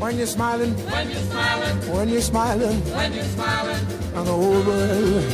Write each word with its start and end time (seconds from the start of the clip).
When 0.00 0.16
you're 0.18 0.26
smiling, 0.26 0.72
when 0.94 1.06
you're 1.10 1.26
smiling, 1.30 1.76
when 1.94 2.08
you're 2.08 2.22
smiling, 2.32 2.78
when 2.98 3.12
you're 3.12 3.32
smiling, 3.36 3.82
and 4.16 4.26
the 4.26 4.32
whole 4.40 4.62
world 4.68 5.24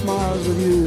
smiles 0.00 0.42
with 0.48 0.60
you. 0.66 0.86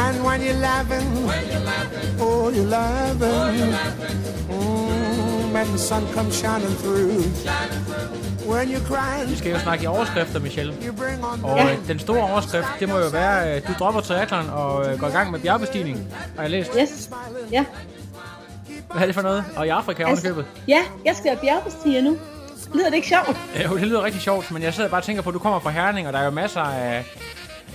And 0.00 0.14
when 0.26 0.38
you're 0.46 0.60
laughing, 0.70 1.06
when 1.30 1.44
you're 1.52 1.64
laughing, 1.72 2.20
oh, 2.20 2.48
you're 2.56 2.64
laughing. 2.78 3.32
oh, 3.42 3.50
you're 3.58 3.72
laughing, 3.80 4.18
Mm, 4.48 5.52
when 5.54 5.66
the 5.72 5.78
sun 5.78 6.02
comes 6.14 6.34
shining 6.40 6.74
through. 6.82 7.22
shining 7.46 7.82
through. 7.88 8.52
When 8.52 8.68
you're 8.70 8.86
crying, 8.92 9.28
Vi 9.30 9.36
skal 9.36 9.50
jo 9.52 9.58
snakke 9.58 9.84
i 9.84 9.86
overskrifter, 9.86 10.38
Michelle. 10.40 10.72
you 10.86 10.92
Og 11.42 11.58
the 11.58 11.72
øh, 11.72 11.88
den 11.88 11.98
store 11.98 12.22
overskrift, 12.32 12.66
det 12.80 12.88
må 12.88 12.98
jo 12.98 13.08
være, 13.08 13.44
at 13.44 13.68
du 13.68 13.72
dropper 13.78 14.00
triathlon 14.00 14.50
og 14.50 14.86
øh, 14.92 14.98
går 15.00 15.06
i 15.08 15.10
gang 15.10 15.30
med 15.30 15.40
bjergbestigning, 15.40 16.06
har 16.36 16.42
jeg 16.42 16.50
læst. 16.50 16.70
Yes. 16.80 17.10
Ja. 17.52 17.64
Hvad 18.92 19.02
er 19.02 19.06
det 19.06 19.14
for 19.14 19.22
noget? 19.22 19.44
Og 19.56 19.66
i 19.66 19.68
Afrika 19.68 20.04
ovenikøbet. 20.04 20.46
ja, 20.68 20.78
jeg 21.04 21.16
skal 21.16 21.30
være 21.30 21.40
bjergbestiger 21.40 22.02
nu. 22.02 22.16
Lyder 22.74 22.86
det 22.88 22.94
ikke 22.96 23.08
sjovt? 23.08 23.36
Jo, 23.64 23.76
det 23.78 23.86
lyder 23.86 24.04
rigtig 24.04 24.20
sjovt, 24.22 24.50
men 24.52 24.62
jeg 24.62 24.74
sidder 24.74 24.90
bare 24.90 25.00
og 25.00 25.04
tænker 25.04 25.22
på, 25.22 25.30
at 25.30 25.34
du 25.34 25.38
kommer 25.38 25.58
fra 25.58 25.70
Herning, 25.70 26.06
og 26.06 26.12
der 26.12 26.18
er 26.18 26.24
jo 26.24 26.30
masser 26.30 26.60
af, 26.60 27.04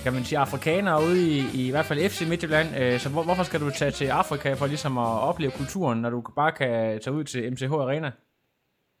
kan 0.02 0.12
man 0.12 0.24
sige, 0.24 0.38
afrikanere 0.38 1.02
ude 1.02 1.28
i, 1.28 1.44
i, 1.54 1.66
i 1.66 1.70
hvert 1.70 1.84
fald 1.84 2.08
FC 2.10 2.20
Midtjylland. 2.28 2.68
Øh, 2.78 3.00
Så 3.00 3.08
hvor, 3.08 3.22
hvorfor 3.22 3.42
skal 3.42 3.60
du 3.60 3.70
tage 3.70 3.90
til 3.90 4.04
Afrika 4.06 4.52
for 4.54 4.66
ligesom 4.66 4.98
at 4.98 5.06
opleve 5.06 5.50
kulturen, 5.50 6.00
når 6.00 6.10
du 6.10 6.22
bare 6.36 6.52
kan 6.52 7.00
tage 7.04 7.12
ud 7.14 7.24
til 7.24 7.52
MCH 7.52 7.72
Arena? 7.72 8.10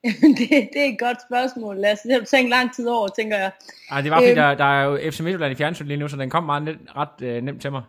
det, 0.38 0.48
det 0.72 0.80
er 0.80 0.84
et 0.92 0.98
godt 0.98 1.16
spørgsmål, 1.28 1.76
Lasse. 1.76 2.08
Det 2.08 2.12
har 2.12 2.20
du 2.20 2.26
tænkt 2.26 2.50
lang 2.50 2.74
tid 2.74 2.88
over, 2.88 3.08
tænker 3.08 3.36
jeg. 3.38 3.50
Ej, 3.90 4.00
det 4.00 4.10
var 4.10 4.16
fordi, 4.16 4.28
Øhm. 4.28 4.36
der, 4.36 4.54
der 4.54 4.64
er 4.64 4.84
jo 4.84 5.10
FC 5.10 5.20
Midtjylland 5.20 5.52
i 5.52 5.56
fjernsyn 5.56 5.86
lige 5.86 5.96
nu, 5.98 6.08
så 6.08 6.16
den 6.16 6.30
kom 6.30 6.44
meget 6.44 6.62
net, 6.62 6.76
ret 6.96 7.22
øh, 7.22 7.42
nemt 7.42 7.60
til 7.62 7.72
mig. 7.72 7.82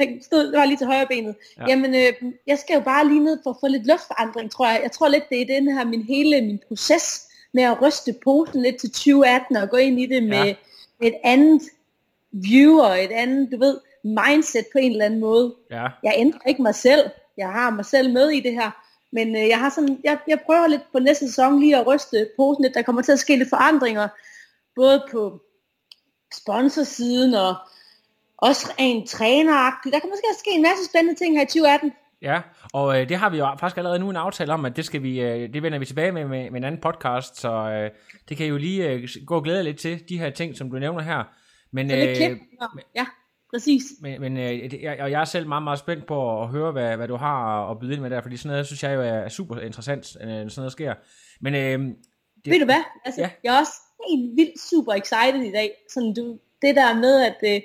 Den 0.00 0.22
stod, 0.22 0.46
det 0.52 0.58
var 0.58 0.64
lige 0.64 0.76
til 0.76 0.86
højre 0.86 1.06
benet. 1.06 1.34
Ja. 1.56 1.62
Ja. 1.62 1.68
Jamen, 1.68 1.94
øh, 1.94 2.32
jeg 2.46 2.58
skal 2.58 2.74
jo 2.74 2.80
bare 2.80 3.08
lige 3.08 3.24
ned 3.24 3.38
for 3.42 3.50
at 3.50 3.56
få 3.60 3.66
lidt 3.68 3.86
luftforandring, 3.86 4.50
tror 4.50 4.68
jeg. 4.68 4.80
Jeg 4.82 4.92
tror 4.92 5.08
lidt, 5.08 5.28
det 5.28 5.42
er 5.42 5.46
den 5.46 5.72
her, 5.72 5.84
min 5.84 6.02
hele 6.02 6.40
min 6.40 6.60
proces 6.68 7.28
med 7.54 7.62
at 7.62 7.82
ryste 7.82 8.14
posen 8.24 8.62
lidt 8.62 8.76
til 8.76 8.90
2018 8.90 9.56
og 9.56 9.70
gå 9.70 9.76
ind 9.76 10.00
i 10.00 10.06
det 10.06 10.22
med, 10.22 10.44
ja. 10.44 10.54
med 11.00 11.08
et 11.08 11.14
andet 11.24 11.62
view 12.32 12.80
og 12.80 13.04
et 13.04 13.10
andet, 13.12 13.52
du 13.52 13.58
ved, 13.58 13.78
mindset 14.04 14.66
på 14.72 14.78
en 14.78 14.92
eller 14.92 15.04
anden 15.04 15.20
måde. 15.20 15.54
Ja, 15.70 15.86
Jeg 16.02 16.14
ændrer 16.16 16.40
ikke 16.46 16.62
mig 16.62 16.74
selv. 16.74 17.10
Jeg 17.36 17.48
har 17.48 17.70
mig 17.70 17.84
selv 17.84 18.12
med 18.12 18.28
i 18.28 18.40
det 18.40 18.52
her. 18.52 18.70
Men 19.12 19.36
øh, 19.36 19.48
jeg, 19.48 19.58
har 19.58 19.70
sådan, 19.70 20.00
jeg, 20.04 20.18
jeg 20.28 20.40
prøver 20.46 20.66
lidt 20.66 20.92
på 20.92 20.98
næste 20.98 21.28
sæson 21.28 21.60
lige 21.60 21.76
at 21.76 21.86
ryste 21.86 22.28
posen 22.36 22.62
lidt. 22.64 22.74
Der 22.74 22.82
kommer 22.82 23.02
til 23.02 23.12
at 23.12 23.18
ske 23.18 23.36
lidt 23.36 23.48
forandringer, 23.48 24.08
både 24.76 25.06
på 25.10 25.40
sponsorsiden 26.34 27.34
og 27.34 27.54
også 28.38 28.72
rent 28.80 29.08
træneragtigt. 29.08 29.92
Der 29.92 30.00
kommer 30.00 30.16
måske 30.16 30.26
ske 30.38 30.50
en 30.50 30.62
masse 30.62 30.84
spændende 30.90 31.20
ting 31.20 31.36
her 31.36 31.42
i 31.42 31.46
2018. 31.46 31.92
ja. 32.22 32.40
og 32.72 33.00
øh, 33.00 33.08
det 33.08 33.16
har 33.16 33.30
vi 33.30 33.38
jo 33.38 33.46
faktisk 33.60 33.78
allerede 33.78 33.98
nu 33.98 34.10
en 34.10 34.16
aftale 34.16 34.52
om, 34.52 34.64
at 34.64 34.76
det 34.76 34.84
skal 34.84 35.02
vi, 35.02 35.20
øh, 35.20 35.52
det 35.54 35.62
vender 35.62 35.78
vi 35.78 35.84
tilbage 35.84 36.12
med, 36.12 36.24
med, 36.24 36.50
med 36.50 36.60
en 36.60 36.64
anden 36.64 36.80
podcast, 36.80 37.40
så 37.40 37.52
øh, 37.52 37.90
det 38.28 38.36
kan 38.36 38.46
I 38.46 38.48
jo 38.48 38.56
lige 38.56 38.88
øh, 38.88 39.08
gå 39.26 39.36
og 39.36 39.42
glæde 39.42 39.62
lidt 39.62 39.78
til, 39.78 40.08
de 40.08 40.18
her 40.18 40.30
ting, 40.30 40.56
som 40.56 40.70
du 40.70 40.78
nævner 40.78 41.02
her. 41.02 41.24
Men, 41.72 41.90
Så 41.90 41.96
lidt 41.96 42.16
klip. 42.16 42.38
Ja, 42.94 43.06
præcis. 43.54 43.82
Men, 44.00 44.20
men 44.20 44.36
øh, 44.36 44.70
det, 44.70 44.82
jeg, 44.82 45.00
og 45.00 45.10
jeg 45.10 45.20
er 45.20 45.24
selv 45.24 45.48
meget, 45.48 45.62
meget 45.62 45.78
spændt 45.78 46.06
på 46.06 46.42
at 46.42 46.48
høre, 46.48 46.72
hvad, 46.72 46.96
hvad 46.96 47.08
du 47.08 47.16
har 47.16 47.70
at 47.70 47.78
byde 47.78 47.92
ind 47.92 48.02
med 48.02 48.10
der, 48.10 48.20
fordi 48.20 48.36
sådan 48.36 48.50
noget, 48.50 48.66
synes 48.66 48.82
jeg 48.82 48.94
jo 48.94 49.02
er 49.02 49.28
super 49.28 49.60
interessant, 49.60 50.16
øh, 50.20 50.28
når 50.28 50.48
sådan 50.48 50.52
noget 50.56 50.72
sker. 50.72 50.94
Men 51.40 51.54
øh, 51.54 51.78
det, 52.44 52.52
Ved 52.52 52.58
du 52.58 52.64
hvad? 52.64 52.82
Altså, 53.04 53.20
ja. 53.20 53.30
Jeg 53.44 53.54
er 53.54 53.58
også 53.58 53.72
helt 54.08 54.36
vildt 54.36 54.60
super 54.60 54.92
excited 54.92 55.42
i 55.48 55.52
dag. 55.52 55.70
Sådan, 55.90 56.14
du, 56.14 56.38
det 56.62 56.76
der 56.76 56.94
med, 56.94 57.22
at 57.22 57.36
øh, 57.44 57.60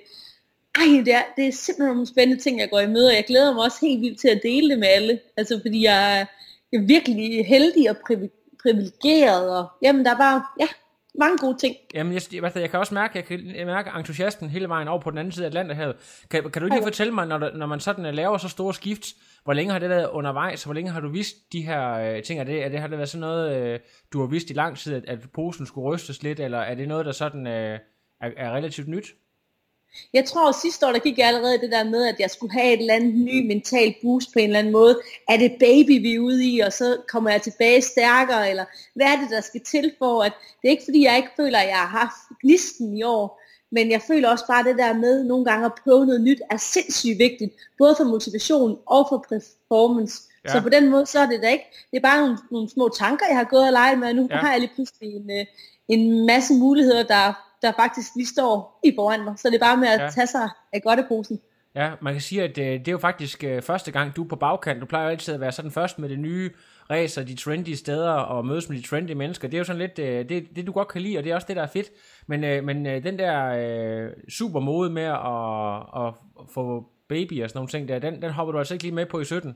ej, 0.76 1.04
det 1.06 1.14
er, 1.14 1.24
det 1.38 1.48
er 1.48 1.52
simpelthen 1.52 1.88
nogle 1.96 2.08
spændende 2.08 2.44
ting, 2.44 2.60
jeg 2.60 2.70
går 2.70 2.80
i 2.80 2.88
møde, 2.88 3.08
og 3.08 3.14
jeg 3.16 3.24
glæder 3.28 3.54
mig 3.54 3.64
også 3.64 3.78
helt 3.82 4.02
vildt 4.02 4.20
til 4.20 4.28
at 4.28 4.40
dele 4.44 4.70
det 4.70 4.80
med 4.80 4.88
alle. 4.88 5.20
Altså, 5.38 5.60
fordi 5.64 5.84
jeg, 5.84 6.20
er- 6.20 6.26
jeg 6.72 6.78
er 6.82 6.86
virkelig 6.88 7.46
heldig 7.46 7.90
og 7.90 7.96
privi- 7.96 8.56
privilegeret, 8.64 9.58
og 9.58 9.68
jamen, 9.82 10.06
der 10.06 10.12
er 10.12 10.18
bare, 10.18 10.44
ja, 10.60 10.68
mange 11.20 11.38
gode 11.38 11.58
ting. 11.58 11.76
Jamen, 11.94 12.14
jeg, 12.14 12.22
jeg, 12.34 12.52
jeg 12.56 12.70
kan 12.70 12.80
også 12.80 12.94
mærke, 12.94 13.12
jeg 13.18 13.26
kan 13.26 13.56
jeg 13.56 13.66
mærke 13.66 13.90
entusiasmen 13.98 14.50
hele 14.50 14.70
vejen 14.70 14.88
over 14.88 15.00
på 15.02 15.10
den 15.12 15.18
anden 15.18 15.32
side 15.32 15.46
af 15.46 15.50
Atlanterhavet. 15.50 15.96
Kan, 16.32 16.52
kan 16.52 16.62
du 16.62 16.68
lige 16.68 16.84
fortælle 16.84 17.14
mig, 17.14 17.28
når, 17.28 17.52
når 17.58 17.66
man 17.66 17.80
sådan 17.80 18.06
øh, 18.06 18.14
laver 18.14 18.38
så 18.38 18.50
store 18.50 18.74
skift, 18.74 19.06
hvor 19.44 19.54
længe 19.54 19.72
har 19.72 19.80
det 19.80 19.90
været 19.90 20.10
undervejs, 20.10 20.64
hvor 20.64 20.74
længe 20.74 20.92
har 20.92 21.00
du 21.00 21.10
vidst 21.10 21.36
de 21.54 21.62
her 21.62 21.94
øh, 21.94 22.24
ting? 22.24 22.40
Er 22.40 22.44
det, 22.44 22.64
er 22.66 22.70
det, 22.70 22.80
har 22.80 22.88
det 22.88 22.98
været 22.98 23.10
sådan 23.10 23.22
noget, 23.22 23.56
øh, 23.58 23.80
du 24.14 24.20
har 24.20 24.28
vidst 24.28 24.50
i 24.50 24.54
lang 24.54 24.78
tid, 24.78 24.94
at, 24.94 25.04
at 25.08 25.20
posen 25.34 25.66
skulle 25.66 25.88
rystes 25.96 26.24
lidt, 26.24 26.40
eller 26.40 26.58
er 26.58 26.76
det 26.76 26.88
noget, 26.88 27.06
der 27.06 27.12
sådan 27.12 27.48
øh, 27.48 27.80
er, 28.22 28.30
er 28.38 28.52
relativt 28.52 28.88
nyt? 28.88 29.06
Jeg 30.14 30.26
tror, 30.26 30.50
at 30.50 30.56
sidste 30.56 30.88
år, 30.88 30.92
der 30.92 31.00
gik 31.00 31.18
jeg 31.18 31.28
allerede 31.28 31.62
det 31.62 31.72
der 31.72 31.84
med, 31.84 32.06
at 32.06 32.16
jeg 32.20 32.30
skulle 32.32 32.54
have 32.54 32.74
et 32.74 32.80
eller 32.80 32.94
andet 32.94 33.14
ny 33.16 33.48
mental 33.48 33.96
boost 34.02 34.34
på 34.34 34.40
en 34.40 34.46
eller 34.46 34.60
anden 34.60 34.74
måde. 34.74 35.00
Er 35.30 35.38
det 35.38 35.52
baby, 35.60 36.02
vi 36.02 36.16
er 36.16 36.20
ude 36.20 36.46
i, 36.46 36.60
og 36.60 36.74
så 36.74 36.98
kommer 37.08 37.30
jeg 37.30 37.42
tilbage 37.42 37.82
stærkere, 37.82 38.50
eller 38.50 38.66
hvad 38.96 39.08
er 39.08 39.16
det, 39.22 39.30
der 39.30 39.42
skal 39.42 39.62
til 39.62 39.92
for, 40.00 40.24
at 40.24 40.34
det 40.62 40.68
er 40.68 40.72
ikke 40.72 40.86
fordi, 40.86 41.04
jeg 41.04 41.18
ikke 41.18 41.30
føler, 41.38 41.60
at 41.60 41.68
jeg 41.68 41.78
har 41.78 41.88
haft 42.00 42.40
gnisten 42.42 42.98
i 42.98 43.04
år, 43.04 43.42
men 43.72 43.92
jeg 43.92 44.02
føler 44.02 44.30
også 44.30 44.48
bare 44.48 44.64
det 44.64 44.78
der 44.78 44.94
med 44.94 45.24
nogle 45.24 45.46
gange 45.46 45.66
at 45.66 45.72
prøve 45.84 46.06
noget 46.06 46.22
nyt 46.22 46.42
er 46.52 46.58
sindssygt 46.58 47.20
vigtigt, 47.20 47.54
både 47.78 47.96
for 47.98 48.04
motivation 48.04 48.78
og 48.86 49.06
for 49.10 49.26
performance. 49.30 50.22
Ja. 50.46 50.52
Så 50.52 50.62
på 50.62 50.70
den 50.70 50.90
måde, 50.90 51.06
så 51.06 51.20
er 51.20 51.26
det 51.26 51.42
da 51.42 51.50
ikke, 51.50 51.66
det 51.92 51.98
er 51.98 52.02
bare 52.02 52.22
nogle, 52.22 52.38
nogle 52.52 52.70
små 52.70 52.90
tanker, 52.90 53.26
jeg 53.30 53.38
har 53.38 53.44
gået 53.44 53.66
og 53.66 53.72
leget 53.72 54.00
med, 54.00 54.08
og 54.08 54.16
nu 54.16 54.28
Ja. 54.30 54.36
ja. 54.36 54.42
har 54.42 54.52
jeg 54.52 54.60
lige 54.60 54.72
pludselig 54.76 55.10
en, 55.16 55.32
øh, 55.32 55.46
en 55.88 56.26
masse 56.26 56.54
muligheder, 56.54 57.04
der, 57.04 57.51
der 57.62 57.72
faktisk 57.80 58.08
lige 58.16 58.28
står 58.28 58.80
i 58.84 58.92
foran 58.98 59.24
mig. 59.24 59.34
Så 59.38 59.48
det 59.50 59.56
er 59.56 59.60
bare 59.66 59.78
med 59.78 59.88
at 59.88 60.00
Ja. 60.02 60.10
tage 60.10 60.28
sig 60.28 60.50
af 60.74 60.82
godteposen. 60.82 61.40
Ja, 61.76 61.92
man 62.02 62.14
kan 62.14 62.22
sige, 62.22 62.44
at 62.44 62.58
øh, 62.58 62.66
det 62.66 62.88
er 62.88 62.92
jo 62.92 62.98
faktisk 62.98 63.44
øh, 63.44 63.62
første 63.62 63.92
gang, 63.92 64.16
du 64.16 64.24
er 64.24 64.28
på 64.28 64.36
bagkant. 64.36 64.82
Du 64.82 64.86
plejer 64.86 65.06
jo 65.06 65.12
altid 65.12 65.34
at 65.34 65.40
være 65.40 65.52
sådan 65.52 65.72
først 65.72 66.00
med 66.00 66.10
det 66.10 66.20
nye 66.20 66.50
racer, 66.90 67.24
de 67.24 67.36
trendy 67.36 67.74
steder, 67.74 68.12
og 68.12 68.46
mødes 68.46 68.70
med 68.70 68.78
de 68.78 68.88
trendy 68.88 69.12
mennesker. 69.12 69.48
Det 69.48 69.54
er 69.54 69.60
jo 69.60 69.64
sådan 69.64 69.80
lidt 69.82 70.00
øh, 70.00 70.30
det, 70.30 70.48
det, 70.56 70.68
du 70.68 70.72
godt 70.72 70.88
kan 70.88 71.02
lide, 71.02 71.18
og 71.18 71.24
det 71.24 71.32
er 71.32 71.36
også 71.36 71.48
det, 71.48 71.56
der 71.56 71.62
er 71.62 71.68
fedt. 71.68 71.88
Men, 72.28 72.44
øh, 72.44 72.64
men 72.64 72.86
øh, 72.86 73.04
den 73.04 73.20
der 73.20 73.46
øh, 73.48 74.10
super 74.30 74.60
mode 74.60 74.90
med 74.90 75.04
at, 75.04 76.06
at 76.08 76.14
få 76.54 76.86
baby 77.10 77.44
og 77.44 77.50
sådan 77.50 77.58
nogle 77.58 77.70
ting 77.70 77.88
der, 77.88 78.00
den, 78.00 78.22
den 78.22 78.32
hopper 78.32 78.52
du 78.52 78.58
altså 78.58 78.74
ikke 78.74 78.84
lige 78.84 78.96
med 78.96 79.06
på 79.06 79.20
i 79.20 79.26
17. 79.26 79.56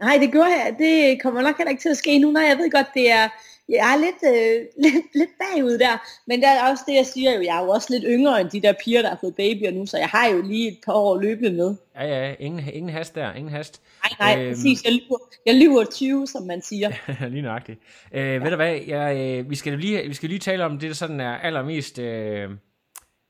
Nej, 0.00 0.18
det 0.20 0.32
gjorde 0.32 0.50
jeg. 0.50 0.76
Det 0.78 1.22
kommer 1.22 1.42
nok 1.42 1.56
heller 1.56 1.70
ikke 1.70 1.82
til 1.82 1.88
at 1.88 1.96
ske 1.96 2.18
nu. 2.18 2.30
Nej, 2.30 2.42
jeg 2.42 2.58
ved 2.58 2.70
godt, 2.70 2.86
det 2.94 3.10
er, 3.10 3.28
jeg 3.68 3.94
er 3.94 3.96
lidt, 3.96 4.20
øh, 4.36 4.66
lidt, 4.84 5.04
lidt 5.14 5.30
bagud 5.40 5.78
der. 5.78 6.04
Men 6.26 6.40
der 6.42 6.48
er 6.48 6.70
også 6.70 6.84
det, 6.86 6.94
jeg 6.94 7.06
siger 7.06 7.34
jo, 7.34 7.42
jeg 7.42 7.58
er 7.58 7.64
jo 7.64 7.68
også 7.70 7.88
lidt 7.90 8.04
yngre 8.08 8.40
end 8.40 8.50
de 8.50 8.62
der 8.62 8.72
piger, 8.84 9.02
der 9.02 9.08
har 9.08 9.18
fået 9.20 9.34
babyer 9.36 9.70
nu, 9.70 9.86
så 9.86 9.98
jeg 9.98 10.08
har 10.08 10.28
jo 10.28 10.42
lige 10.42 10.68
et 10.68 10.78
par 10.86 10.92
år 10.92 11.20
løbende 11.20 11.50
med. 11.50 11.74
Ja, 11.96 12.06
ja, 12.06 12.34
ingen, 12.38 12.64
ingen 12.72 12.92
hast 12.92 13.14
der, 13.14 13.32
ingen 13.34 13.52
hast. 13.52 13.80
Nej, 14.20 14.34
nej, 14.34 14.44
Øhm. 14.44 14.54
præcis. 14.54 14.84
Jeg 14.84 14.92
lyver, 14.92 15.18
jeg 15.46 15.54
lyver 15.54 15.84
20, 15.84 16.26
som 16.26 16.42
man 16.42 16.62
siger. 16.62 16.90
lige 17.28 17.42
nøjagtigt. 17.42 17.78
Øh, 18.14 18.20
ja. 18.26 18.32
Ved 18.38 18.50
du 18.50 18.56
hvad, 18.56 18.78
jeg, 18.86 19.16
øh, 19.38 19.50
vi, 19.50 19.56
skal 19.56 19.78
lige, 19.78 20.08
vi 20.08 20.14
skal 20.14 20.28
lige 20.28 20.38
tale 20.38 20.64
om 20.64 20.78
det, 20.78 20.88
der 20.88 20.94
sådan 20.94 21.20
er 21.20 21.36
allermest 21.38 21.98
øh, 21.98 22.50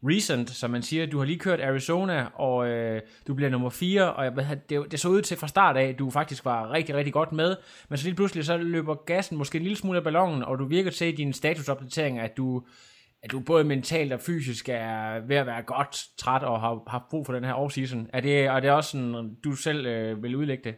recent, 0.04 0.50
som 0.50 0.70
man 0.70 0.82
siger. 0.82 1.06
Du 1.06 1.18
har 1.18 1.24
lige 1.24 1.38
kørt 1.38 1.60
Arizona, 1.60 2.26
og 2.34 2.68
øh, 2.68 3.00
du 3.26 3.34
bliver 3.34 3.50
nummer 3.50 3.70
4, 3.70 4.14
og 4.14 4.24
jeg, 4.24 4.60
det, 4.68 4.86
det 4.90 5.00
så 5.00 5.08
ud 5.08 5.22
til 5.22 5.36
fra 5.36 5.48
start 5.48 5.76
af, 5.76 5.84
at 5.84 5.98
du 5.98 6.10
faktisk 6.10 6.44
var 6.44 6.72
rigtig, 6.72 6.94
rigtig 6.94 7.12
godt 7.12 7.32
med, 7.32 7.56
men 7.88 7.98
så 7.98 8.04
lige 8.04 8.14
pludselig 8.14 8.44
så 8.44 8.56
løber 8.56 8.94
gassen 8.94 9.38
måske 9.38 9.56
en 9.56 9.62
lille 9.62 9.76
smule 9.76 9.98
af 9.98 10.04
ballonen, 10.04 10.42
og 10.42 10.58
du 10.58 10.64
virker 10.64 10.90
til 10.90 11.06
i 11.06 11.12
din 11.12 11.32
statusopdatering, 11.32 12.18
at 12.18 12.36
du, 12.36 12.62
at 13.22 13.30
du 13.30 13.40
både 13.40 13.64
mentalt 13.64 14.12
og 14.12 14.20
fysisk 14.20 14.68
er 14.68 15.26
ved 15.26 15.36
at 15.36 15.46
være 15.46 15.62
godt 15.62 16.04
træt 16.18 16.42
og 16.42 16.60
har, 16.60 16.82
har 16.86 17.06
brug 17.10 17.26
for 17.26 17.32
den 17.32 17.44
her 17.44 17.52
offseason. 17.52 18.06
Er 18.12 18.20
det, 18.20 18.44
er 18.44 18.60
det 18.60 18.70
også 18.70 18.90
sådan, 18.90 19.36
du 19.44 19.52
selv 19.52 19.86
øh, 19.86 20.22
vil 20.22 20.36
udlægge 20.36 20.64
det? 20.64 20.74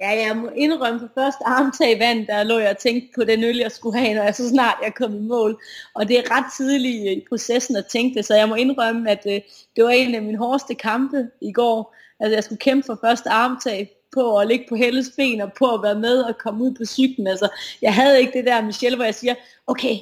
Ja, 0.00 0.10
jeg 0.26 0.36
må 0.36 0.48
indrømme 0.56 1.00
på 1.00 1.06
første 1.14 1.46
armtag 1.46 1.96
i 1.96 2.00
vand, 2.00 2.26
der 2.26 2.42
lå 2.42 2.58
jeg 2.58 2.70
og 2.70 2.78
tænkte 2.78 3.08
på 3.14 3.24
den 3.24 3.44
øl, 3.44 3.56
jeg 3.56 3.72
skulle 3.72 3.98
have, 3.98 4.14
når 4.14 4.22
jeg 4.22 4.34
så 4.34 4.48
snart 4.48 4.76
jeg 4.82 4.94
kom 4.94 5.14
i 5.16 5.20
mål. 5.20 5.62
Og 5.94 6.08
det 6.08 6.18
er 6.18 6.36
ret 6.36 6.52
tidligt 6.56 7.18
i 7.18 7.24
processen 7.28 7.76
at 7.76 7.86
tænke 7.86 8.14
det, 8.14 8.24
så 8.24 8.34
jeg 8.34 8.48
må 8.48 8.54
indrømme, 8.54 9.10
at 9.10 9.22
øh, 9.26 9.40
det 9.76 9.84
var 9.84 9.90
en 9.90 10.14
af 10.14 10.22
mine 10.22 10.38
hårdeste 10.38 10.74
kampe 10.74 11.28
i 11.42 11.52
går. 11.52 11.94
Altså 12.20 12.34
jeg 12.34 12.44
skulle 12.44 12.58
kæmpe 12.58 12.86
for 12.86 12.98
første 13.04 13.30
armtag 13.30 13.90
på 14.14 14.38
at 14.38 14.48
ligge 14.48 14.64
på 14.68 14.74
Helles 14.74 15.10
ben 15.16 15.40
og 15.40 15.52
på 15.52 15.74
at 15.74 15.82
være 15.82 15.98
med 15.98 16.22
og 16.22 16.38
komme 16.38 16.64
ud 16.64 16.74
på 16.74 16.84
cyklen. 16.84 17.26
Altså 17.26 17.48
jeg 17.82 17.94
havde 17.94 18.20
ikke 18.20 18.38
det 18.38 18.46
der, 18.46 18.62
Michelle, 18.62 18.96
hvor 18.96 19.04
jeg 19.04 19.14
siger, 19.14 19.34
okay, 19.66 19.96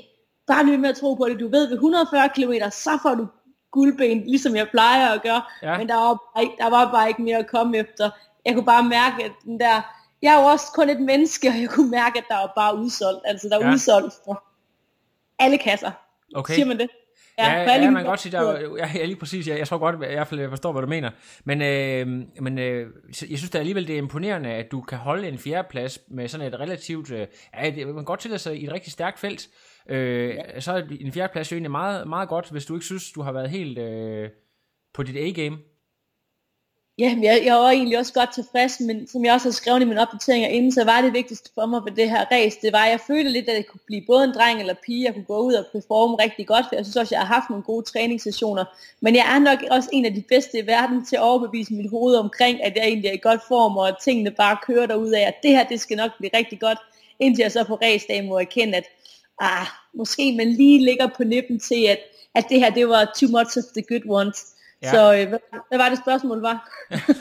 bare 0.47 0.67
lige 0.67 0.79
med 0.79 0.89
at 0.89 0.97
tro 0.97 1.15
på 1.15 1.29
det. 1.29 1.41
Du 1.41 1.49
ved, 1.49 1.67
ved 1.67 1.75
140 1.75 2.29
km, 2.29 2.53
så 2.71 2.99
får 3.03 3.15
du 3.15 3.27
guldben, 3.73 4.23
ligesom 4.27 4.57
jeg 4.57 4.69
plejer 4.71 5.09
at 5.09 5.23
gøre. 5.23 5.43
Ja. 5.63 5.79
Men 5.79 5.89
der 5.89 5.95
var, 5.95 6.15
bare 6.35 6.43
ikke, 6.43 6.55
der 6.59 6.71
var 6.71 6.93
bare 6.93 7.09
ikke 7.09 7.23
mere 7.23 7.39
at 7.39 7.47
komme 7.47 7.77
efter. 7.77 8.11
Jeg 8.49 8.55
kunne 8.57 8.67
bare 8.67 8.85
mærke, 8.85 9.25
at 9.25 9.33
den 9.45 9.61
der... 9.61 9.95
Jeg 10.23 10.35
er 10.37 10.41
jo 10.41 10.47
også 10.47 10.67
kun 10.75 10.89
et 10.91 11.01
menneske, 11.01 11.49
og 11.49 11.61
jeg 11.61 11.69
kunne 11.71 11.91
mærke, 11.91 12.19
at 12.19 12.25
der 12.29 12.35
var 12.37 12.53
bare 12.57 12.77
udsolgt. 12.77 13.21
Altså, 13.25 13.49
der 13.49 13.57
var 13.57 13.63
Ja. 13.65 13.69
ja. 13.69 13.75
udsolgt 13.75 14.15
for 14.25 14.45
alle 15.39 15.59
kasser. 15.59 15.91
Okay. 16.35 16.55
Siger 16.55 16.67
man 16.67 16.79
det? 16.79 16.89
Ja, 17.39 17.53
ja, 17.53 17.73
ja 17.75 17.91
man 17.91 17.95
kan 18.03 18.07
godt 18.07 18.21
sige, 18.21 18.33
der, 18.33 18.41
er- 18.41 18.77
ja, 18.79 18.91
ja, 18.95 19.05
lige 19.05 19.17
præcis, 19.17 19.49
jeg, 19.49 19.59
jeg 19.59 19.69
tror 19.69 19.79
godt, 19.79 19.97
jeg, 20.03 20.11
i 20.11 20.15
hvert 20.15 20.27
fald 20.27 20.41
jeg 20.41 20.51
forstår, 20.51 20.73
hvad 20.73 20.83
du 20.83 20.89
mener. 20.89 21.11
Men, 21.45 21.63
øh, 21.63 22.07
men 22.43 22.59
øh, 22.59 22.87
jeg 23.31 23.39
synes 23.39 23.51
da 23.51 23.59
alligevel, 23.59 23.87
det 23.87 23.95
er 23.95 23.99
imponerende, 23.99 24.51
at 24.51 24.71
du 24.73 24.81
kan 24.81 24.99
holde 24.99 25.29
en 25.29 25.39
fjerdeplads 25.39 25.99
med 26.09 26.29
sådan 26.29 26.47
et 26.47 26.61
relativt, 26.61 27.11
øh, 27.11 27.27
ja, 27.57 27.71
det, 27.71 27.87
man 27.87 27.95
kan 27.97 28.05
godt 28.05 28.21
tillade 28.21 28.39
sig 28.39 28.57
i 28.61 28.65
et 28.65 28.73
rigtig 28.73 28.93
stærkt 28.93 29.19
felt. 29.19 29.49
Øh, 29.89 30.35
Så 30.59 30.73
er 30.73 30.83
en 31.01 31.13
fjerdeplads 31.13 31.53
jo 31.53 31.55
egentlig 31.55 31.71
meget, 31.71 32.09
meget 32.09 32.29
godt, 32.29 32.51
hvis 32.51 32.67
du 32.67 32.75
ikke 32.75 32.87
synes, 32.87 33.13
du 33.13 33.23
har 33.23 33.33
været 33.33 33.51
helt 33.51 33.79
øh, 33.79 34.31
på 34.95 35.03
dit 35.03 35.17
A-game. 35.17 35.59
Ja, 36.99 37.17
jeg, 37.23 37.43
jeg 37.45 37.55
var 37.55 37.71
egentlig 37.71 37.99
også 37.99 38.13
godt 38.13 38.35
tilfreds, 38.35 38.81
men 38.81 39.09
som 39.09 39.25
jeg 39.25 39.35
også 39.35 39.49
har 39.49 39.53
skrevet 39.53 39.83
i 39.83 39.85
mine 39.85 40.01
opdateringer 40.01 40.49
inden, 40.49 40.73
så 40.73 40.85
var 40.85 41.01
det 41.01 41.13
vigtigste 41.13 41.51
for 41.55 41.67
mig 41.67 41.81
ved 41.85 41.93
det 41.93 42.11
her 42.11 42.25
race, 42.33 42.59
det 42.63 42.73
var, 42.73 42.85
at 42.85 42.91
jeg 42.91 43.01
følte 43.01 43.31
lidt, 43.31 43.49
at 43.49 43.55
jeg 43.55 43.67
kunne 43.67 43.81
blive 43.87 44.03
både 44.07 44.25
en 44.25 44.35
dreng 44.35 44.61
eller 44.61 44.75
pige, 44.87 45.05
jeg 45.05 45.15
kunne 45.15 45.25
gå 45.25 45.39
ud 45.39 45.53
og 45.53 45.65
performe 45.73 46.17
rigtig 46.17 46.47
godt, 46.47 46.65
for 46.69 46.77
jeg 46.77 46.85
synes 46.85 46.97
også, 46.97 47.15
at 47.15 47.19
jeg 47.19 47.27
har 47.27 47.35
haft 47.35 47.51
nogle 47.51 47.65
gode 47.65 47.85
træningssessioner, 47.85 48.65
men 49.01 49.15
jeg 49.15 49.35
er 49.35 49.39
nok 49.39 49.59
også 49.71 49.89
en 49.93 50.05
af 50.05 50.15
de 50.15 50.23
bedste 50.29 50.59
i 50.59 50.67
verden 50.67 51.07
til 51.07 51.17
at 51.17 51.23
overbevise 51.23 51.75
mit 51.75 51.91
hoved 51.91 52.17
omkring, 52.17 52.65
at 52.65 52.77
jeg 52.77 52.85
egentlig 52.85 53.09
er 53.09 53.15
i 53.15 53.21
godt 53.23 53.41
form, 53.49 53.77
og 53.77 53.89
at 53.89 53.97
tingene 54.05 54.31
bare 54.31 54.59
kører 54.67 54.87
derud 54.87 55.11
af, 55.11 55.23
at 55.23 55.35
det 55.43 55.51
her, 55.51 55.65
det 55.65 55.81
skal 55.81 55.97
nok 55.97 56.11
blive 56.19 56.31
rigtig 56.35 56.61
godt, 56.61 56.79
indtil 57.21 57.43
jeg 57.43 57.53
så 57.53 57.65
på 57.65 57.75
race 57.75 58.23
må 58.23 58.39
erkende, 58.39 58.77
at 58.77 58.85
ah, 59.41 59.67
måske 59.95 60.35
man 60.37 60.49
lige 60.53 60.85
ligger 60.85 61.09
på 61.17 61.25
nippen 61.25 61.61
til, 61.61 61.85
at, 61.89 61.99
at 62.35 62.45
det 62.49 62.61
her, 62.61 62.71
det 62.71 62.89
var 62.89 63.13
too 63.21 63.31
much 63.31 63.59
of 63.59 63.65
the 63.77 63.83
good 63.89 64.11
ones. 64.21 64.47
Ja. 64.83 64.91
Så 64.91 65.15
øh, 65.15 65.29
hvad, 65.29 65.39
hvad 65.69 65.79
var 65.79 65.89
det 65.89 65.99
spørgsmål 65.99 66.41
var? 66.41 66.71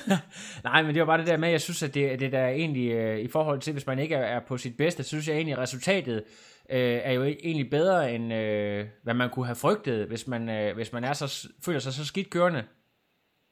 Nej, 0.70 0.82
men 0.84 0.94
det 0.94 1.00
var 1.00 1.06
bare 1.06 1.18
det 1.18 1.28
der 1.28 1.38
med, 1.38 1.50
jeg 1.50 1.62
synes, 1.62 1.84
at 1.84 1.94
det, 1.94 2.20
det 2.20 2.32
der 2.32 2.48
egentlig, 2.48 2.92
øh, 2.92 3.20
i 3.20 3.28
forhold 3.28 3.60
til, 3.60 3.74
hvis 3.74 3.88
man 3.88 4.00
ikke 4.00 4.16
er, 4.16 4.36
er 4.36 4.40
på 4.40 4.58
sit 4.58 4.78
bedste, 4.78 5.04
så 5.04 5.10
synes 5.10 5.28
jeg 5.28 5.36
egentlig, 5.36 5.54
at 5.54 5.60
resultatet 5.60 6.24
øh, 6.70 7.00
er 7.04 7.12
jo 7.12 7.24
egentlig 7.24 7.70
bedre, 7.70 8.12
end 8.12 8.34
øh, 8.34 8.86
hvad 9.04 9.14
man 9.14 9.30
kunne 9.30 9.46
have 9.46 9.56
frygtet, 9.56 10.08
hvis 10.08 10.28
man, 10.28 10.50
øh, 10.50 10.76
hvis 10.76 10.94
man 10.94 11.04
er 11.04 11.14
så, 11.14 11.48
føler 11.66 11.80
sig 11.80 11.94
så 11.94 12.06
skidt 12.06 12.30
kørende. 12.30 12.64